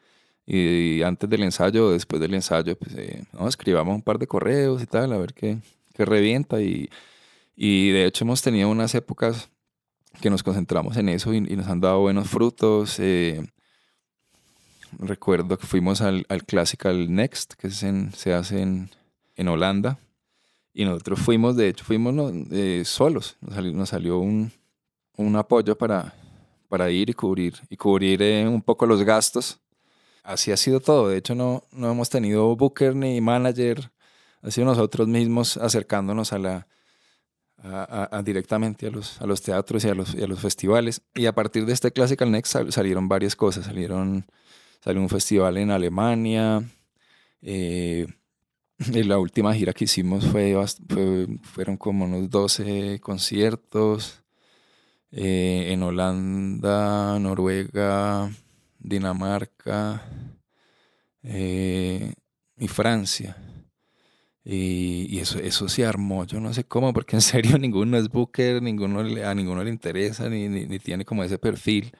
antes 1.04 1.30
del 1.30 1.44
ensayo 1.44 1.88
o 1.88 1.92
después 1.92 2.20
del 2.20 2.34
ensayo, 2.34 2.76
pues 2.76 2.96
eh, 2.96 3.24
no, 3.34 3.48
escribamos 3.48 3.94
un 3.94 4.02
par 4.02 4.18
de 4.18 4.26
correos 4.26 4.82
y 4.82 4.88
tal, 4.88 5.14
a 5.14 5.18
ver 5.18 5.34
qué, 5.34 5.60
revienta. 5.98 6.62
Y, 6.62 6.90
y 7.56 7.92
de 7.92 8.06
hecho 8.06 8.24
hemos 8.24 8.42
tenido 8.42 8.70
unas 8.70 8.96
épocas 8.96 9.50
que 10.22 10.30
nos 10.30 10.42
concentramos 10.42 10.98
en 10.98 11.10
eso 11.10 11.34
y, 11.34 11.38
y 11.38 11.56
nos 11.56 11.68
han 11.68 11.82
dado 11.82 12.00
buenos 12.00 12.30
frutos. 12.30 12.98
Eh, 13.00 13.46
recuerdo 14.98 15.58
que 15.58 15.68
fuimos 15.68 16.02
al, 16.02 16.26
al 16.30 16.46
Classical 16.46 17.14
Next, 17.14 17.54
que 17.54 17.68
es 17.68 17.84
en, 17.84 18.12
se 18.14 18.34
hace 18.34 18.62
en, 18.62 18.90
en, 19.36 19.48
Holanda, 19.48 20.00
y 20.74 20.86
nosotros 20.86 21.20
fuimos, 21.20 21.56
de 21.56 21.70
hecho, 21.70 21.86
fuimos 21.86 22.34
eh, 22.52 22.84
solos, 22.86 23.38
nos 23.42 23.90
salió, 23.90 24.20
un, 24.20 24.52
un, 25.18 25.36
apoyo 25.36 25.78
para, 25.78 26.14
para 26.68 26.90
ir 26.90 27.10
y 27.10 27.14
cubrir, 27.14 27.56
y 27.70 27.78
cubrir 27.78 28.22
eh, 28.22 28.48
un 28.48 28.62
poco 28.62 28.86
los 28.86 29.04
gastos. 29.04 29.60
Así 30.24 30.52
ha 30.52 30.58
sido 30.58 30.80
todo, 30.80 31.10
de 31.10 31.18
hecho 31.18 31.34
no, 31.34 31.64
no 31.72 31.92
hemos 31.92 32.10
tenido 32.10 32.56
booker 32.56 32.96
ni 32.96 33.20
manager, 33.20 33.92
ha 34.42 34.52
sido 34.52 34.66
nosotros 34.66 35.08
mismos 35.08 35.58
acercándonos 35.58 36.34
a 36.34 36.40
la, 36.40 36.68
a, 37.64 38.22
directamente 38.24 38.88
a 38.88 38.92
los, 38.92 39.22
a 39.22 39.26
los 39.26 39.42
teatros 39.42 39.84
y 39.84 39.94
los, 39.94 40.16
y 40.16 40.24
a 40.24 40.28
los 40.28 40.40
festivales. 40.40 41.02
Y 41.16 41.26
a 41.26 41.34
partir 41.34 41.66
de 41.66 41.74
este 41.74 41.92
Classical 41.92 42.32
Next 42.32 42.56
salieron 42.70 43.08
varias 43.08 43.36
cosas. 43.36 43.66
Salieron 43.66 44.26
salió 44.80 45.02
un 45.02 45.10
festival 45.10 45.58
en 45.58 45.72
Alemania. 45.72 46.64
Eh, 47.42 48.08
la 49.06 49.20
última 49.20 49.54
gira 49.54 49.74
que 49.74 49.86
hicimos 49.86 50.26
fue, 50.26 50.56
fue, 50.88 51.28
fueron 51.44 51.78
como 51.78 52.06
unos 52.06 52.30
12 52.30 53.00
conciertos 53.02 54.24
eh, 55.12 55.68
en 55.72 55.84
Holanda, 55.84 57.20
Noruega, 57.20 58.32
Dinamarca 58.80 60.04
eh, 61.24 62.14
y 62.58 62.68
Francia. 62.68 63.36
Y, 64.46 65.08
y, 65.10 65.20
eso, 65.20 65.38
eso 65.40 65.68
se 65.68 65.86
armó, 65.86 66.26
yo 66.26 66.40
no 66.40 66.54
sé 66.54 66.64
cómo, 66.64 66.94
porque 66.94 67.18
en 67.18 67.22
serio 67.22 67.58
ninguno 67.60 67.98
es 67.98 68.10
booker, 68.10 68.62
ninguno, 68.62 69.02
a 69.02 69.36
ninguno 69.36 69.64
le 69.64 69.70
interesa, 69.70 70.30
ni 70.30 70.80
tiene 70.80 71.06
como 71.06 71.24
ese 71.24 71.38
perfil. 71.38 71.92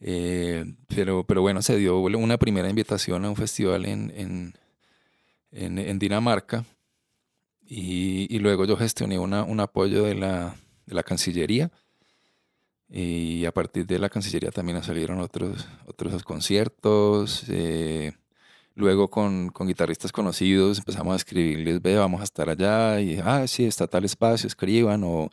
Eh, 0.00 0.64
pero, 0.88 1.24
pero 1.24 1.42
bueno, 1.42 1.62
se 1.62 1.76
dio 1.76 2.00
una 2.00 2.38
primera 2.38 2.68
invitación 2.68 3.24
a 3.24 3.30
un 3.30 3.36
festival 3.36 3.84
en, 3.86 4.12
en, 5.52 5.78
en, 5.78 5.98
Dinamarca 5.98 6.64
y, 7.66 8.38
luego 8.38 8.64
yo 8.64 8.76
gestioné 8.76 9.18
un 9.18 9.60
apoyo 9.60 10.04
de 10.04 10.14
la, 10.14 10.56
de 10.86 10.94
la 10.94 11.02
Cancillería 11.02 11.70
y 12.88 13.44
a 13.44 13.52
partir 13.52 13.86
de 13.86 13.98
la 13.98 14.08
Cancillería 14.08 14.50
también 14.50 14.82
salieron 14.82 15.20
otros, 15.20 15.68
otros 15.86 16.24
conciertos. 16.24 17.44
Eh, 17.48 18.12
luego 18.74 19.08
con, 19.10 19.50
con, 19.50 19.68
guitarristas 19.68 20.12
conocidos 20.12 20.78
empezamos 20.78 21.12
a 21.12 21.16
escribirles, 21.16 21.82
ve, 21.82 21.96
vamos 21.96 22.20
a 22.20 22.24
estar 22.24 22.48
allá, 22.48 23.00
y, 23.00 23.20
ah, 23.22 23.46
sí, 23.46 23.64
está 23.66 23.86
tal 23.86 24.04
espacio, 24.04 24.46
escriban, 24.46 25.04
o 25.04 25.30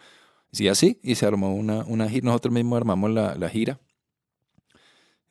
sí, 0.51 0.67
así, 0.67 0.99
y 1.01 1.15
se 1.15 1.25
armó 1.25 1.55
una, 1.55 1.83
una 1.85 2.09
gira, 2.09 2.25
nosotros 2.25 2.53
mismos 2.53 2.77
armamos 2.77 3.11
la, 3.11 3.35
la 3.35 3.49
gira, 3.49 3.79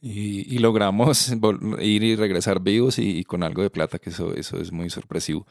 y, 0.00 0.54
y, 0.54 0.58
logramos 0.58 1.32
ir 1.80 2.02
y 2.04 2.16
regresar 2.16 2.60
vivos 2.60 2.98
y, 2.98 3.18
y, 3.18 3.24
con 3.24 3.42
algo 3.42 3.62
de 3.62 3.70
plata, 3.70 3.98
que 3.98 4.10
eso, 4.10 4.34
eso 4.34 4.58
es 4.60 4.72
muy 4.72 4.90
sorpresivo. 4.90 5.46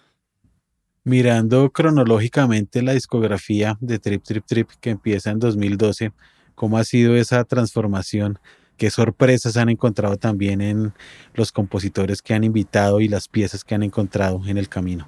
Mirando 1.03 1.71
cronológicamente 1.71 2.81
la 2.81 2.93
discografía 2.93 3.77
de 3.79 3.99
Trip 3.99 4.23
Trip 4.23 4.45
Trip 4.45 4.69
que 4.81 4.89
empieza 4.89 5.31
en 5.31 5.39
2012, 5.39 6.11
¿cómo 6.55 6.77
ha 6.77 6.83
sido 6.83 7.15
esa 7.15 7.43
transformación? 7.43 8.39
¿Qué 8.77 8.89
sorpresas 8.89 9.55
han 9.57 9.69
encontrado 9.69 10.17
también 10.17 10.61
en 10.61 10.93
los 11.33 11.51
compositores 11.51 12.21
que 12.21 12.33
han 12.33 12.43
invitado 12.43 12.99
y 12.99 13.07
las 13.07 13.27
piezas 13.27 13.63
que 13.63 13.75
han 13.75 13.83
encontrado 13.83 14.41
en 14.47 14.57
el 14.57 14.67
camino? 14.67 15.07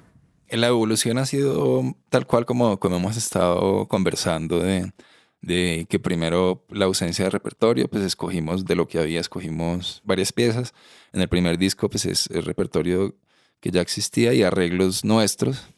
La 0.50 0.68
evolución 0.68 1.18
ha 1.18 1.26
sido 1.26 1.82
tal 2.08 2.26
cual 2.26 2.46
como, 2.46 2.78
como 2.78 2.96
hemos 2.96 3.16
estado 3.16 3.86
conversando 3.86 4.60
de, 4.60 4.92
de 5.40 5.86
que 5.88 5.98
primero 5.98 6.64
la 6.68 6.86
ausencia 6.86 7.24
de 7.24 7.30
repertorio, 7.30 7.88
pues 7.88 8.02
escogimos 8.02 8.64
de 8.64 8.74
lo 8.74 8.88
que 8.88 8.98
había, 8.98 9.20
escogimos 9.20 10.02
varias 10.04 10.32
piezas. 10.32 10.74
En 11.12 11.20
el 11.20 11.28
primer 11.28 11.58
disco, 11.58 11.88
pues 11.88 12.06
es 12.06 12.28
el 12.30 12.42
repertorio 12.44 13.14
que 13.60 13.70
ya 13.70 13.80
existía 13.80 14.34
y 14.34 14.42
arreglos 14.42 15.04
nuestros. 15.04 15.68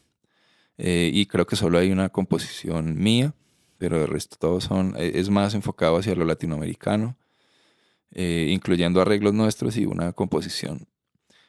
Eh, 0.79 1.11
y 1.13 1.27
creo 1.27 1.47
que 1.47 1.57
solo 1.57 1.79
hay 1.79 1.91
una 1.93 2.09
composición 2.09 2.97
mía, 2.97 3.35
pero 3.79 4.01
el 4.01 4.09
resto 4.09 4.37
todos 4.39 4.65
son, 4.65 4.95
e, 4.97 5.13
es 5.17 5.29
más 5.29 5.55
enfocado 5.55 5.99
hacia 5.99 6.15
lo 6.15 6.25
latinoamericano, 6.25 7.17
eh, 8.13 8.49
incluyendo 8.51 9.01
arreglos 9.01 9.35
nuestros 9.35 9.77
y 9.77 9.85
una 9.85 10.13
composición. 10.13 10.89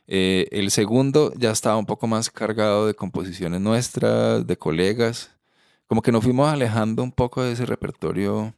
Eh, 0.08 0.50
el 0.52 0.72
segundo 0.72 1.34
ya 1.38 1.52
estaba 1.52 1.78
un 1.78 1.86
poco 1.86 2.08
más 2.08 2.30
cargado 2.30 2.88
de 2.88 2.94
composiciones 2.94 3.62
nuestras, 3.62 4.46
de 4.46 4.58
colegas, 4.58 5.32
como 5.92 6.02
que 6.02 6.14
nos 6.14 6.24
fuimos 6.24 6.50
alejando 6.50 7.04
un 7.04 7.12
poco 7.12 7.44
de 7.44 7.52
ese 7.52 7.66
repertorio 7.66 8.56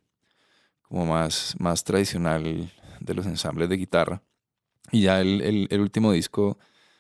como 0.83 1.07
más, 1.07 1.55
más 1.57 1.83
tradicional 1.83 2.71
de 2.99 3.13
los 3.15 3.25
ensambles 3.25 3.69
de 3.69 3.77
guitarra. 3.77 4.21
Y 4.91 5.01
ya 5.01 5.19
el, 5.19 5.67
el, 5.71 5.81
último 5.81 6.11
disco 6.11 6.59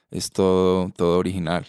es 0.09 0.31
todo, 0.31 0.89
todo 0.97 1.19
original, 1.19 1.67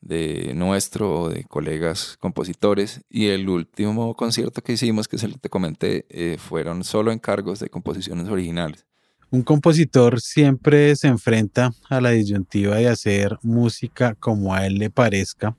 de 0.00 0.52
nuestro 0.54 1.22
o 1.22 1.28
de 1.28 1.42
colegas 1.42 2.16
compositores. 2.20 3.00
Y 3.10 3.30
el 3.30 3.48
último 3.48 4.14
concierto 4.14 4.62
que 4.62 4.74
hicimos, 4.74 5.08
que 5.08 5.16
que 5.16 5.26
te 5.26 5.50
comenté, 5.50 6.06
eh, 6.08 6.38
fueron 6.38 6.84
solo 6.84 7.10
encargos 7.10 7.58
de 7.58 7.68
composiciones 7.68 8.28
originales. 8.28 8.86
Un 9.32 9.44
compositor 9.44 10.20
siempre 10.20 10.94
se 10.94 11.08
enfrenta 11.08 11.72
a 11.88 12.02
la 12.02 12.10
disyuntiva 12.10 12.76
de 12.76 12.88
hacer 12.88 13.38
música 13.40 14.14
como 14.16 14.54
a 14.54 14.66
él 14.66 14.74
le 14.74 14.90
parezca 14.90 15.56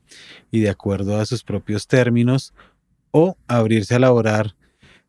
y 0.51 0.59
de 0.59 0.69
acuerdo 0.69 1.19
a 1.19 1.25
sus 1.25 1.43
propios 1.43 1.87
términos 1.87 2.53
o 3.09 3.35
abrirse 3.47 3.95
a 3.95 3.97
elaborar 3.97 4.55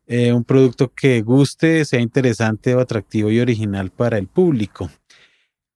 eh, 0.07 0.33
un 0.33 0.43
producto 0.43 0.91
que 0.91 1.21
guste, 1.21 1.85
sea 1.85 1.99
interesante 1.99 2.73
o 2.73 2.79
atractivo 2.79 3.29
y 3.29 3.39
original 3.39 3.91
para 3.91 4.17
el 4.17 4.25
público. 4.25 4.89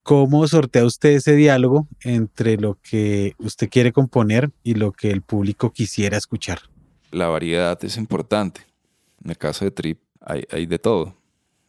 ¿Cómo 0.02 0.48
sortea 0.48 0.84
usted 0.84 1.12
ese 1.12 1.36
diálogo 1.36 1.88
entre 2.02 2.58
lo 2.58 2.80
que 2.82 3.36
usted 3.38 3.70
quiere 3.70 3.94
componer 3.94 4.50
y 4.64 4.74
lo 4.74 4.94
que 4.94 5.12
el 5.12 5.22
público 5.22 5.72
quisiera 5.72 6.18
escuchar? 6.18 6.62
La 7.12 7.28
variedad 7.28 7.78
es 7.86 7.98
importante. 7.98 8.62
En 9.24 9.30
el 9.30 9.38
caso 9.38 9.64
de 9.64 9.70
Trip 9.70 10.00
hay, 10.22 10.44
hay 10.50 10.66
de 10.66 10.80
todo 10.80 11.19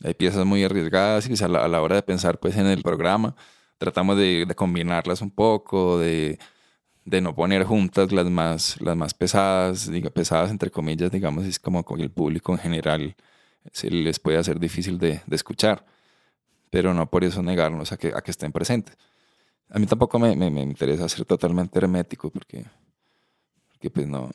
hay 0.02 0.14
piezas 0.14 0.44
muy 0.46 0.64
arriesgadas 0.64 1.28
y 1.28 1.44
a 1.44 1.48
la, 1.48 1.82
hora 1.82 1.96
de 1.96 2.02
pensar 2.02 2.38
pues, 2.38 2.56
en 2.56 2.66
el 2.66 2.82
programa 2.82 3.34
tratamos 3.78 4.16
de, 4.16 4.46
combinarlas 4.56 5.22
un 5.22 5.30
poco, 5.30 5.98
de, 5.98 6.38
no 7.04 7.34
poner 7.34 7.64
juntas 7.64 8.12
las 8.12 8.26
más, 8.26 8.78
pesadas, 9.14 9.90
diga, 9.90 10.10
pesadas 10.10 10.50
entre 10.50 10.70
comillas, 10.70 11.10
digamos, 11.10 11.44
es 11.44 11.58
como 11.58 11.84
con 11.84 12.00
el 12.00 12.10
público 12.10 12.52
en 12.52 12.58
general 12.58 13.16
se 13.72 13.90
les 13.90 14.18
puede 14.18 14.38
hacer 14.38 14.58
difícil 14.58 14.98
de, 14.98 15.20
escuchar, 15.30 15.84
pero 16.70 16.94
no 16.94 17.10
por 17.10 17.24
eso 17.24 17.42
negarnos 17.42 17.92
a 17.92 17.96
que, 17.96 18.12
a 18.14 18.20
que 18.22 18.30
estén 18.30 18.52
presentes. 18.52 18.96
A 19.70 19.78
mí 19.78 19.86
tampoco 19.86 20.18
me, 20.18 20.34
me, 20.36 20.62
interesa 20.62 21.08
ser 21.08 21.24
totalmente 21.24 21.78
hermético 21.78 22.30
porque, 22.30 22.64
porque 23.68 23.90
pues 23.90 24.06
no, 24.06 24.30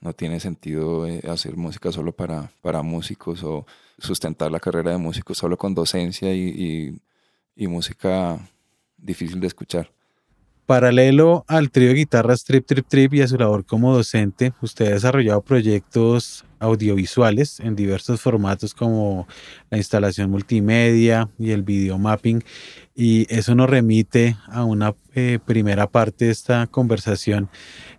no 0.00 0.12
tiene 0.12 0.40
sentido 0.40 1.06
eh, 1.06 1.22
hacer 1.28 1.56
música 1.56 1.90
solo 1.92 2.12
para, 2.12 2.50
para 2.62 2.82
músicos 2.82 3.42
o 3.42 3.66
sustentar 3.98 4.50
la 4.50 4.60
carrera 4.60 4.92
de 4.92 4.98
músico 4.98 5.34
solo 5.34 5.56
con 5.56 5.74
docencia 5.74 6.34
y, 6.34 7.00
música 7.56 8.38
difícil 8.96 9.40
de 9.40 9.48
escuchar. 9.48 9.90
Paralelo 10.64 11.44
al 11.48 11.70
trío 11.70 11.88
de 11.88 11.94
guitarras 11.94 12.44
Trip 12.44 12.64
Trip 12.64 12.86
Trip 12.86 13.14
y 13.14 13.22
a 13.22 13.26
su 13.26 13.36
labor 13.36 13.64
como 13.64 13.92
docente, 13.92 14.52
usted 14.62 14.86
ha 14.86 14.90
desarrollado 14.90 15.42
proyectos 15.42 16.44
audiovisuales 16.60 17.58
en 17.58 17.74
diversos 17.74 18.20
formatos 18.20 18.74
como 18.74 19.26
la 19.70 19.78
instalación 19.78 20.30
multimedia 20.30 21.28
y 21.36 21.50
el 21.50 21.62
video 21.62 21.98
mapping 21.98 22.44
y 22.94 23.26
eso 23.34 23.54
nos 23.54 23.68
remite 23.70 24.36
a 24.46 24.64
una 24.64 24.94
eh, 25.14 25.38
primera 25.44 25.88
parte 25.88 26.26
de 26.26 26.32
esta 26.32 26.66
conversación 26.68 27.48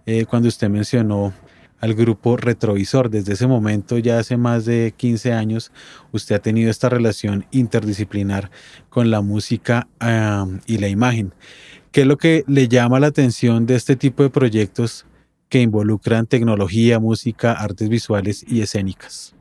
eh, 0.06 0.26
cuando 0.26 0.48
usted 0.48 0.70
mencionó 0.70 1.34
al 1.80 1.94
grupo 1.94 2.38
Retrovisor. 2.38 3.10
Desde 3.10 3.34
ese 3.34 3.48
momento, 3.48 3.98
ya 3.98 4.20
hace 4.20 4.38
más 4.38 4.66
de 4.66 4.94
15 4.96 5.34
años, 5.34 5.72
usted 6.12 6.36
ha 6.36 6.40
tenido 6.40 6.70
esta 6.70 6.90
relación 6.90 7.46
interdisciplinar 7.52 8.52
con 8.90 9.12
la 9.12 9.22
música 9.22 9.88
y 10.66 10.78
la 10.78 10.88
imagen. 10.88 11.34
¿Qué 11.92 12.02
es 12.02 12.08
lo 12.08 12.18
que 12.18 12.44
le 12.48 12.68
llama 12.68 13.00
la 13.00 13.08
atención 13.08 13.66
de 13.66 13.76
este 13.76 13.96
tipo 13.96 14.24
de 14.24 14.30
proyectos 14.30 15.06
que 15.50 15.62
involucran 15.62 16.28
tecnología, 16.28 17.00
música, 17.00 17.54
artes 17.54 17.90
visuales 17.90 18.46
y 18.48 18.62
escénicas? 18.62 19.36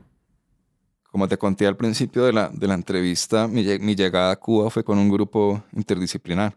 Como 1.11 1.27
te 1.27 1.37
conté 1.37 1.67
al 1.67 1.77
principio 1.77 2.23
de 2.23 2.33
la, 2.33 2.49
de 2.49 2.67
la 2.67 2.75
entrevista, 2.75 3.47
mi, 3.47 3.63
mi 3.79 3.95
llegada 3.95 4.31
a 4.31 4.35
Cuba 4.35 4.69
fue 4.69 4.83
con 4.83 4.97
un 4.97 5.09
grupo 5.09 5.63
interdisciplinar. 5.73 6.55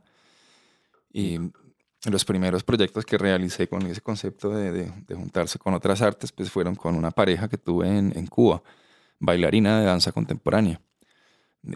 Y 1.13 1.39
los 2.11 2.25
primeros 2.25 2.65
proyectos 2.65 3.05
que 3.05 3.17
realicé 3.17 3.69
con 3.69 3.87
ese 3.87 4.01
concepto 4.01 4.51
de, 4.51 4.73
de, 4.73 5.15
juntarse 5.15 5.59
con 5.59 5.75
otras 5.75 6.03
artes, 6.03 6.33
pues 6.33 6.51
fueron 6.51 6.75
con 6.75 6.97
una 6.97 7.13
pareja 7.13 7.49
que 7.49 7.59
tuve 7.59 7.87
en, 7.87 8.13
en, 8.17 8.27
Cuba, 8.27 8.63
bailarina 9.21 9.79
de 9.79 9.87
danza 9.87 10.11
contemporánea. 10.11 10.81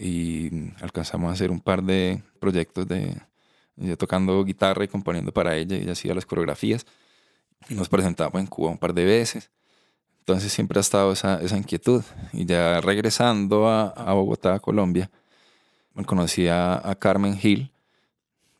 Y 0.00 0.72
alcanzamos 0.80 1.30
a 1.30 1.34
hacer 1.34 1.52
un 1.52 1.60
par 1.60 1.82
de 1.82 2.22
proyectos 2.40 2.88
de 2.88 3.16
yo 3.76 3.96
tocando 3.96 4.42
guitarra 4.42 4.84
y 4.84 4.88
componiendo 4.88 5.32
para 5.32 5.54
ella, 5.56 5.76
ella 5.76 5.92
hacía 5.92 6.14
las 6.14 6.26
coreografías. 6.26 6.86
Y 7.68 7.74
nos 7.74 7.88
presentamos 7.88 8.40
en 8.40 8.46
Cuba 8.46 8.70
un 8.70 8.78
par 8.78 8.94
de 8.94 9.04
veces. 9.04 9.50
Entonces 10.20 10.52
siempre 10.52 10.78
ha 10.78 10.80
estado 10.80 11.12
esa, 11.12 11.40
esa 11.40 11.56
inquietud. 11.56 12.02
Y 12.32 12.46
ya 12.46 12.80
regresando 12.80 13.68
a, 13.68 13.88
a 13.90 14.14
Bogotá, 14.14 14.58
Colombia, 14.58 15.10
conocí 16.04 16.48
a, 16.48 16.88
a 16.88 16.94
Carmen 16.96 17.36
Gil, 17.38 17.70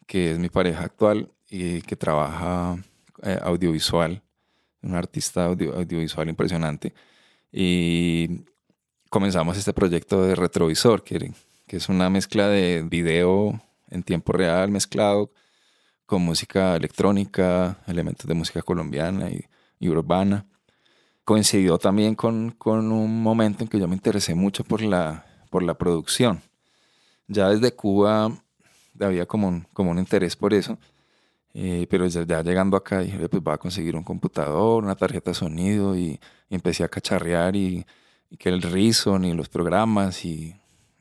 que 0.07 0.33
es 0.33 0.38
mi 0.38 0.48
pareja 0.48 0.85
actual, 0.85 1.33
y 1.48 1.82
que 1.82 1.96
trabaja 1.96 2.76
eh, 3.22 3.38
audiovisual, 3.42 4.22
un 4.82 4.94
artista 4.94 5.46
audiovisual 5.46 6.28
impresionante. 6.28 6.92
Y 7.52 8.44
comenzamos 9.11 9.56
este 9.56 9.72
proyecto 9.72 10.22
de 10.22 10.35
retrovisor, 10.35 11.02
que, 11.02 11.32
que 11.66 11.76
es 11.76 11.88
una 11.88 12.11
mezcla 12.11 12.48
de 12.48 12.82
video 12.82 13.61
en 13.88 14.02
tiempo 14.02 14.32
real 14.32 14.70
mezclado 14.70 15.30
con 16.04 16.22
música 16.22 16.76
electrónica, 16.76 17.78
elementos 17.87 18.26
de 18.26 18.35
música 18.35 18.62
colombiana 18.62 19.30
y, 19.30 19.44
urbana. 19.88 20.46
Coincidió 21.24 21.78
también 21.78 22.14
con, 22.14 22.52
con, 22.52 22.92
un 22.92 23.22
momento 23.22 23.64
en 23.64 23.68
que 23.68 23.78
yo 23.78 23.88
me 23.88 23.94
interesé 23.94 24.35
mucho 24.35 24.64
por 24.64 24.82
la, 24.82 25.26
por 25.50 25.62
la 25.62 25.74
producción. 25.74 26.42
Ya 27.28 27.48
desde 27.48 27.72
Cuba 27.72 28.30
había 29.00 29.26
como 29.26 29.48
un, 29.48 29.66
como 29.72 29.90
un 29.90 29.98
interés 29.98 30.37
por 30.37 30.54
eso 30.54 30.78
eh, 31.59 31.87
pero 31.88 32.07
ya, 32.07 32.42
llegando 32.42 32.77
acá 32.77 33.01
dije, 33.01 33.29
pues 33.31 33.42
voy 33.42 33.55
a 33.55 33.57
conseguir 33.57 33.97
un 33.97 34.05
computador, 34.05 34.85
una 34.85 34.95
tarjeta 34.95 35.31
de 35.31 35.35
sonido 35.35 35.97
y, 35.97 36.21
empecé 36.51 36.85
a 36.85 36.88
cacharrear 36.88 37.57
y, 37.57 37.87
que 38.38 38.51
el 38.51 38.61
Reason 38.61 39.25
y 39.25 39.33
los 39.33 39.49
programas 39.49 40.25
y, 40.27 40.55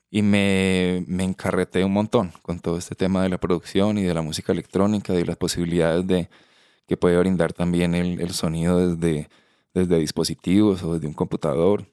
y 0.10 0.22
me, 0.22 1.04
me, 1.08 1.24
encarreté 1.26 1.84
un 1.84 1.92
montón 1.92 2.32
con 2.42 2.60
todo 2.60 2.78
este 2.78 2.96
tema 2.96 3.24
de 3.24 3.30
la 3.30 3.38
producción 3.38 3.98
y 3.98 4.04
de 4.04 4.14
la 4.14 4.22
música 4.22 4.54
electrónica 4.54 5.14
y 5.14 5.26
las 5.26 5.36
posibilidades 5.38 6.08
de 6.08 6.30
que 6.88 6.96
puede 6.98 7.18
brindar 7.20 7.52
también 7.52 7.94
el, 7.94 8.22
el 8.22 8.32
sonido 8.32 8.96
desde, 8.96 9.30
desde 9.74 10.00
dispositivos 10.00 10.84
o 10.84 10.94
desde 10.94 11.08
un 11.08 11.14
computador. 11.14 11.86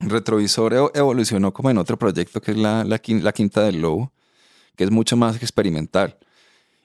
Retrovisor 0.00 0.92
evolucionó 0.94 1.52
como 1.52 1.70
en 1.70 1.78
otro 1.78 1.98
proyecto 1.98 2.40
que 2.40 2.52
es 2.52 2.56
la, 2.56 2.84
la, 2.84 2.98
Quinta 2.98 3.62
del 3.62 3.82
Lobo, 3.82 4.12
que 4.74 4.84
es 4.84 4.90
mucho 4.90 5.16
más 5.16 5.36
experimental. 5.36 6.18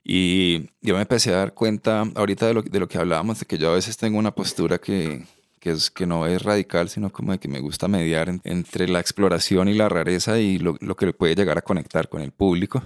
Y 0.04 0.70
yo 0.82 0.96
me 0.96 1.02
empecé 1.02 1.34
a 1.34 1.38
dar 1.38 1.54
cuenta 1.54 2.04
ahorita 2.16 2.48
de 2.48 2.54
lo, 2.54 2.62
de 2.62 2.80
lo 2.80 2.88
que 2.88 2.98
hablábamos, 2.98 3.40
de 3.40 3.46
que 3.46 3.58
yo 3.58 3.72
a 3.72 3.76
veces 3.76 3.98
tengo 3.98 4.18
una 4.18 4.32
postura 4.32 4.80
que, 4.80 5.26
que, 5.60 5.72
es, 5.72 5.92
que 5.92 6.06
no 6.06 6.26
es 6.26 6.42
radical, 6.42 6.90
sino 6.90 7.12
como 7.12 7.32
de 7.32 7.40
que 7.40 7.48
me 7.48 7.60
gusta 7.60 7.88
mediar 7.88 8.30
entre 8.44 8.88
la 8.88 9.00
exploración 9.00 9.68
y 9.68 9.74
la 9.74 9.90
rareza 9.90 10.40
y 10.40 10.58
lo, 10.58 10.78
lo, 10.80 10.96
que 10.96 11.14
puede 11.14 11.36
llegar 11.36 11.58
a 11.58 11.62
conectar 11.62 12.10
con 12.10 12.22
el 12.22 12.32
público. 12.32 12.84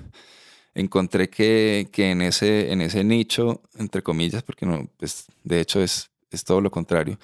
Encontré 0.76 1.30
que, 1.30 1.88
que 1.92 2.12
en, 2.12 2.22
ese, 2.22 2.72
en 2.72 2.82
ese 2.82 3.04
nicho, 3.04 3.62
entre 3.78 4.02
comillas, 4.02 4.44
porque 4.44 4.66
no, 4.66 4.90
pues, 4.98 5.28
de 5.44 5.60
hecho 5.62 5.82
es, 5.82 6.10
es 6.32 6.44
todo 6.44 6.62
lo 6.62 6.72
contrario, 6.72 7.20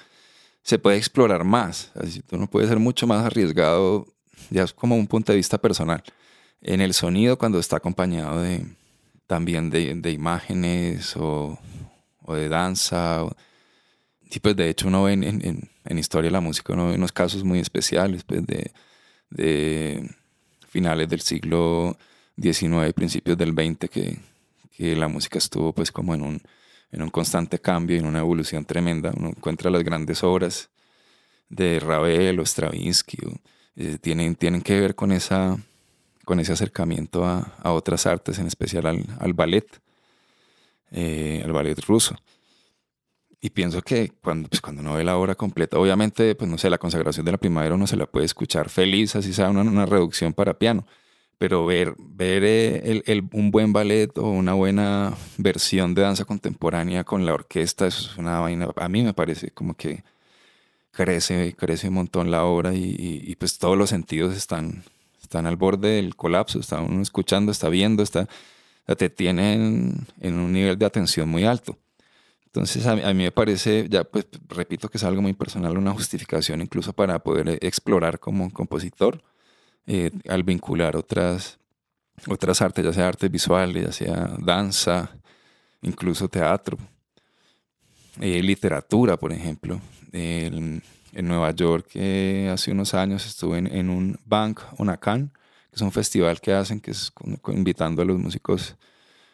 se 0.62 0.78
puede 0.78 0.96
explorar 0.98 1.44
más. 1.44 1.90
Así, 1.96 2.22
uno 2.30 2.48
puede 2.48 2.68
ser 2.68 2.78
mucho 2.78 3.06
más 3.06 3.24
arriesgado, 3.24 4.06
ya 4.50 4.62
es 4.62 4.72
como 4.72 4.96
un 4.96 5.06
punto 5.06 5.32
de 5.32 5.36
vista 5.36 5.58
personal. 5.58 6.02
En 6.62 6.80
el 6.80 6.94
sonido, 6.94 7.38
cuando 7.38 7.58
está 7.58 7.76
acompañado 7.76 8.42
de, 8.42 8.66
también 9.30 9.70
de, 9.70 9.94
de 9.94 10.10
imágenes 10.10 11.16
o, 11.16 11.56
o, 12.24 12.34
de 12.34 12.48
danza. 12.48 13.22
O, 13.22 13.36
pues 14.42 14.56
de 14.56 14.68
hecho 14.68 14.88
uno 14.88 15.04
ve 15.04 15.12
en, 15.12 15.22
en, 15.22 15.70
en, 15.84 15.98
historia 15.98 16.30
de 16.30 16.32
la 16.32 16.40
música, 16.40 16.72
uno 16.72 16.88
ve 16.88 16.96
unos 16.96 17.12
casos 17.12 17.44
muy 17.44 17.60
especiales 17.60 18.24
pues 18.24 18.44
de, 18.44 18.72
de 19.30 20.10
finales 20.68 21.08
del 21.08 21.20
siglo 21.20 21.96
XIX, 22.42 22.92
principios 22.92 23.38
del 23.38 23.52
XX, 23.52 23.88
que, 23.88 24.18
que 24.76 24.96
la 24.96 25.06
música 25.06 25.38
estuvo 25.38 25.72
pues 25.72 25.92
como 25.92 26.12
en 26.12 26.22
un 26.22 26.42
en 26.90 27.02
un 27.02 27.10
constante 27.10 27.60
cambio 27.60 27.94
y 27.94 28.00
en 28.00 28.06
una 28.06 28.18
evolución 28.18 28.64
tremenda. 28.64 29.12
Uno 29.16 29.28
encuentra 29.28 29.70
las 29.70 29.84
grandes 29.84 30.24
obras 30.24 30.70
de 31.48 31.78
Ravel 31.78 32.40
o 32.40 32.42
Stravinsky, 32.44 33.18
eh, 33.76 33.98
tienen, 34.00 34.34
tienen 34.34 34.60
que 34.60 34.80
ver 34.80 34.96
con, 34.96 35.12
esa, 35.12 35.56
con 36.30 36.38
ese 36.38 36.52
acercamiento 36.52 37.24
a, 37.24 37.56
a 37.60 37.72
otras 37.72 38.06
artes, 38.06 38.38
en 38.38 38.46
especial 38.46 38.86
al, 38.86 39.04
al 39.18 39.32
ballet, 39.32 39.66
eh, 40.92 41.42
al 41.44 41.50
ballet 41.50 41.76
ruso. 41.80 42.14
Y 43.40 43.50
pienso 43.50 43.82
que 43.82 44.12
cuando, 44.22 44.48
pues, 44.48 44.60
cuando 44.60 44.80
uno 44.80 44.94
ve 44.94 45.02
la 45.02 45.16
obra 45.16 45.34
completa, 45.34 45.76
obviamente, 45.76 46.36
pues 46.36 46.48
no 46.48 46.56
sé, 46.56 46.70
la 46.70 46.78
consagración 46.78 47.26
de 47.26 47.32
la 47.32 47.38
primavera 47.38 47.74
uno 47.74 47.88
se 47.88 47.96
la 47.96 48.06
puede 48.06 48.26
escuchar 48.26 48.68
feliz, 48.68 49.16
así 49.16 49.32
sea 49.32 49.50
una, 49.50 49.62
una 49.62 49.86
reducción 49.86 50.32
para 50.32 50.54
piano 50.54 50.86
pero 51.36 51.66
ver, 51.66 51.94
ver 51.98 52.44
eh, 52.44 53.02
el, 53.06 53.28
un 53.32 53.50
buen 53.50 53.72
ballet 53.72 54.16
o 54.18 54.28
una 54.28 54.52
buena 54.52 55.16
versión 55.36 55.94
de 55.94 56.02
danza 56.02 56.24
contemporánea 56.26 57.02
con 57.02 57.26
la 57.26 57.34
orquesta, 57.34 57.88
eso 57.88 58.10
es 58.10 58.18
una 58.18 58.38
vaina, 58.38 58.68
a 58.76 58.88
mí 58.88 59.02
me 59.02 59.14
parece 59.14 59.50
como 59.50 59.74
que 59.74 60.04
crece, 60.92 61.56
crece 61.58 61.88
un 61.88 61.94
montón 61.94 62.30
la 62.30 62.44
obra 62.44 62.74
y, 62.74 63.34
pues 63.36 63.58
todos 63.58 63.76
los 63.76 63.90
sentidos 63.90 64.36
están, 64.36 64.84
están 65.30 65.46
al 65.46 65.54
borde 65.54 65.90
del 65.90 66.16
colapso, 66.16 66.58
está 66.58 66.80
uno 66.80 67.02
escuchando, 67.02 67.52
está 67.52 67.68
viendo, 67.68 68.02
está, 68.02 68.26
te 68.98 69.08
tienen 69.10 70.04
en 70.20 70.34
un 70.34 70.52
nivel 70.52 70.76
de 70.76 70.84
atención 70.84 71.28
muy 71.28 71.44
alto. 71.44 71.78
Entonces 72.46 72.84
a 72.84 72.96
mí, 72.96 73.02
me 73.14 73.30
parece, 73.30 73.86
ya 73.88 74.02
pues 74.02 74.26
repito 74.48 74.88
que 74.88 74.98
es 74.98 75.04
algo 75.04 75.22
muy 75.22 75.32
personal, 75.32 75.78
una 75.78 75.92
justificación 75.92 76.62
incluso 76.62 76.92
para 76.92 77.20
poder 77.20 77.60
explorar 77.64 78.18
como 78.18 78.52
compositor 78.52 79.22
eh, 79.86 80.10
al 80.28 80.42
vincular 80.42 80.96
otras, 80.96 81.60
otras 82.26 82.60
artes, 82.60 82.84
ya 82.84 82.92
sea 82.92 83.06
artes 83.06 83.30
visuales, 83.30 83.84
ya 83.84 83.92
sea 83.92 84.36
danza, 84.40 85.16
incluso 85.80 86.28
teatro, 86.28 86.76
eh, 88.20 88.42
literatura, 88.42 89.16
por 89.16 89.32
ejemplo. 89.32 89.80
En 91.12 91.28
Nueva 91.28 91.50
York 91.52 91.90
eh, 91.94 92.50
hace 92.52 92.72
unos 92.72 92.94
años 92.94 93.26
estuve 93.26 93.58
en, 93.58 93.90
un 93.90 94.18
Bank 94.24 94.60
Onacan, 94.78 95.28
que 95.70 95.76
es 95.76 95.82
un 95.82 95.92
festival 95.92 96.40
que 96.40 96.52
hacen, 96.52 96.80
que 96.80 96.90
es 96.90 97.12
invitando 97.48 98.02
a 98.02 98.04
los 98.04 98.18
músicos 98.18 98.76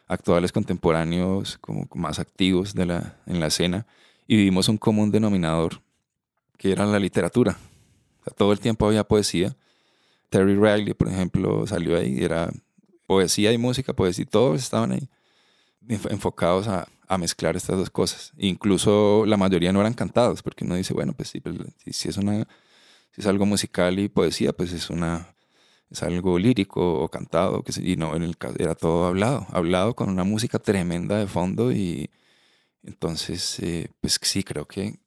actuales 0.08 0.52
contemporáneos 0.52 1.58
como 1.58 1.88
más 1.94 2.18
activos 2.18 2.74
de 2.74 2.86
la, 2.86 3.16
en 3.26 3.40
la 3.40 3.46
escena 3.46 3.86
y 4.26 4.36
vimos 4.36 4.68
un 4.68 4.78
común 4.78 5.10
denominador 5.10 5.82
que 6.56 6.72
era 6.72 6.86
la 6.86 6.98
literatura. 6.98 7.58
todo 8.36 8.52
el 8.52 8.60
tiempo 8.60 8.86
había 8.86 9.04
poesía 9.04 9.56
Terry 10.28 10.56
Riley, 10.56 10.94
por 10.94 11.08
ejemplo, 11.08 11.66
salió 11.66 11.96
ahí, 11.96 12.22
era 12.22 12.50
poesía 13.06 13.52
y 13.52 13.58
música, 13.58 13.92
poesía, 13.92 14.24
y 14.24 14.26
todos 14.26 14.60
estaban 14.60 14.92
ahí 14.92 15.08
enfocados 15.88 16.66
a, 16.66 16.88
a, 17.08 17.18
mezclar 17.18 17.56
estas 17.56 17.76
dos 17.76 17.90
cosas. 17.90 18.32
Incluso 18.38 19.24
la 19.26 19.36
mayoría 19.36 19.72
no 19.72 19.80
eran 19.80 19.94
cantados, 19.94 20.42
porque 20.42 20.64
uno 20.64 20.74
dice, 20.74 20.94
bueno, 20.94 21.12
pues 21.12 21.32
pues, 21.42 21.56
si, 21.86 22.08
es 22.08 22.16
una, 22.16 22.46
algo 23.24 23.46
musical 23.46 23.98
y 23.98 24.08
poesía, 24.08 24.52
pues 24.52 24.72
es 24.72 24.90
una 24.90 25.34
es 25.90 26.02
algo 26.02 26.38
lírico 26.38 27.00
o 27.00 27.08
cantado, 27.08 27.62
que, 27.62 27.72
y 27.80 27.96
no, 27.96 28.16
en 28.16 28.22
el 28.22 28.36
era 28.58 28.74
todo 28.74 29.06
hablado, 29.06 29.46
hablado 29.50 29.94
con 29.94 30.08
una 30.08 30.24
música 30.24 30.58
tremenda 30.58 31.18
de 31.18 31.26
fondo 31.28 31.72
y 31.72 32.10
entonces, 32.82 33.58
eh, 33.60 33.88
pues 34.00 34.18
sí, 34.22 34.42
creo 34.44 34.66
que, 34.66 34.98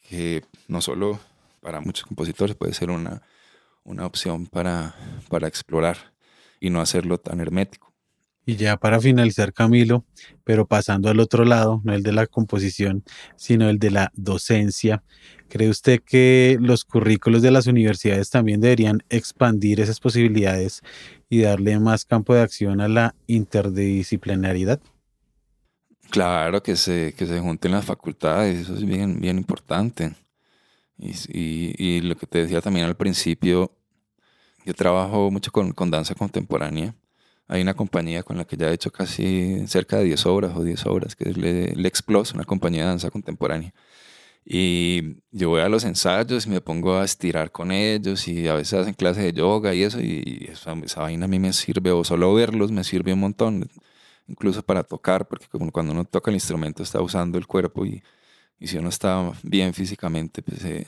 que 0.00 0.44
no 0.68 0.80
solo 0.80 1.18
para 1.60 1.80
muchos 1.80 2.06
compositores 2.06 2.56
puede 2.56 2.74
ser 2.74 2.90
una, 2.90 3.22
una 3.84 4.06
opción 4.06 4.46
para, 4.46 4.94
para 5.28 5.48
explorar 5.48 6.12
y 6.60 6.70
no 6.70 6.80
hacerlo 6.80 7.18
tan 7.18 7.40
hermético. 7.40 7.91
Y 8.44 8.56
ya 8.56 8.76
para 8.76 9.00
finalizar, 9.00 9.52
Camilo, 9.52 10.04
pero 10.42 10.66
pasando 10.66 11.08
al 11.08 11.20
otro 11.20 11.44
lado, 11.44 11.80
no 11.84 11.94
el 11.94 12.02
de 12.02 12.12
la 12.12 12.26
composición, 12.26 13.04
sino 13.36 13.68
el 13.68 13.78
de 13.78 13.92
la 13.92 14.10
docencia, 14.14 15.04
¿cree 15.48 15.68
usted 15.68 16.00
que 16.04 16.58
los 16.60 16.84
currículos 16.84 17.42
de 17.42 17.52
las 17.52 17.68
universidades 17.68 18.30
también 18.30 18.60
deberían 18.60 19.04
expandir 19.10 19.80
esas 19.80 20.00
posibilidades 20.00 20.82
y 21.28 21.42
darle 21.42 21.78
más 21.78 22.04
campo 22.04 22.34
de 22.34 22.40
acción 22.40 22.80
a 22.80 22.88
la 22.88 23.14
interdisciplinaridad? 23.28 24.80
Claro, 26.10 26.62
que 26.62 26.76
se, 26.76 27.14
que 27.16 27.26
se 27.26 27.40
junten 27.40 27.72
las 27.72 27.84
facultades, 27.84 28.60
eso 28.60 28.74
es 28.74 28.84
bien, 28.84 29.20
bien 29.20 29.38
importante. 29.38 30.14
Y, 30.98 31.14
y, 31.78 32.00
lo 32.02 32.16
que 32.16 32.26
te 32.26 32.42
decía 32.42 32.60
también 32.60 32.86
al 32.86 32.96
principio, 32.96 33.72
yo 34.64 34.74
trabajo 34.74 35.30
mucho 35.30 35.50
con, 35.50 35.72
con, 35.72 35.90
danza 35.90 36.14
contemporánea. 36.14 36.94
Hay 37.48 37.62
una 37.62 37.74
compañía 37.74 38.22
con 38.22 38.38
la 38.38 38.44
que 38.44 38.56
ya 38.56 38.70
he 38.70 38.74
hecho 38.74 38.90
casi 38.90 39.66
cerca 39.66 39.98
de 39.98 40.04
10 40.04 40.26
obras 40.26 40.56
o 40.56 40.62
10 40.64 40.86
obras, 40.86 41.16
que 41.16 41.30
es 41.30 41.36
L'Explose, 41.36 42.34
una 42.34 42.44
compañía 42.44 42.82
de 42.82 42.88
danza 42.88 43.10
contemporánea. 43.10 43.74
Y 44.44 45.18
yo 45.30 45.50
voy 45.50 45.60
a 45.60 45.68
los 45.68 45.84
ensayos 45.84 46.46
y 46.46 46.50
me 46.50 46.60
pongo 46.60 46.96
a 46.96 47.04
estirar 47.04 47.52
con 47.52 47.70
ellos 47.70 48.26
y 48.26 48.48
a 48.48 48.54
veces 48.54 48.74
hacen 48.74 48.94
clases 48.94 49.22
de 49.24 49.32
yoga 49.32 49.74
y 49.74 49.82
eso, 49.84 50.00
y 50.00 50.48
esa, 50.50 50.72
esa 50.84 51.02
vaina 51.02 51.26
a 51.26 51.28
mí 51.28 51.38
me 51.38 51.52
sirve, 51.52 51.92
o 51.92 52.02
solo 52.04 52.34
verlos 52.34 52.72
me 52.72 52.82
sirve 52.84 53.12
un 53.12 53.20
montón, 53.20 53.70
incluso 54.26 54.62
para 54.62 54.82
tocar, 54.82 55.28
porque 55.28 55.46
como 55.48 55.70
cuando 55.70 55.92
uno 55.92 56.04
toca 56.04 56.30
el 56.30 56.36
instrumento 56.36 56.82
está 56.82 57.00
usando 57.00 57.38
el 57.38 57.46
cuerpo 57.46 57.86
y, 57.86 58.02
y 58.58 58.68
si 58.68 58.78
uno 58.78 58.88
está 58.88 59.32
bien 59.42 59.74
físicamente, 59.74 60.42
pues 60.42 60.60
se 60.60 60.86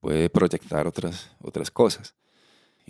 puede 0.00 0.30
proyectar 0.30 0.86
otras, 0.86 1.30
otras 1.42 1.70
cosas. 1.70 2.14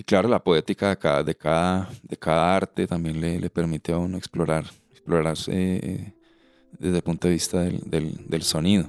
Y 0.00 0.02
claro, 0.02 0.30
la 0.30 0.42
poética 0.42 0.88
de 0.88 0.96
cada, 0.96 1.22
de 1.22 1.34
cada, 1.34 1.90
de 2.02 2.16
cada 2.16 2.56
arte 2.56 2.86
también 2.86 3.20
le, 3.20 3.38
le 3.38 3.50
permite 3.50 3.92
a 3.92 3.98
uno 3.98 4.16
explorar, 4.16 4.64
explorarse 4.92 5.52
eh, 5.52 6.14
desde 6.78 6.96
el 6.96 7.02
punto 7.02 7.28
de 7.28 7.34
vista 7.34 7.60
del, 7.60 7.80
del, 7.84 8.26
del 8.26 8.42
sonido. 8.42 8.88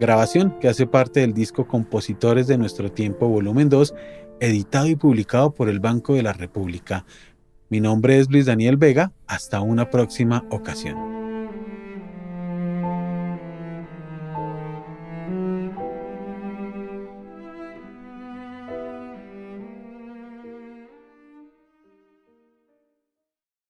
grabación 0.00 0.58
que 0.58 0.68
hace 0.68 0.86
parte 0.86 1.20
del 1.20 1.34
disco 1.34 1.68
Compositores 1.68 2.46
de 2.46 2.56
Nuestro 2.56 2.90
Tiempo, 2.90 3.28
volumen 3.28 3.68
2, 3.68 3.94
editado 4.40 4.86
y 4.86 4.96
publicado 4.96 5.52
por 5.52 5.68
el 5.68 5.78
Banco 5.78 6.14
de 6.14 6.22
la 6.22 6.32
República. 6.32 7.04
Mi 7.68 7.80
nombre 7.80 8.18
es 8.18 8.30
Luis 8.30 8.46
Daniel 8.46 8.78
Vega, 8.78 9.12
hasta 9.26 9.60
una 9.60 9.90
próxima 9.90 10.44
ocasión. 10.50 11.19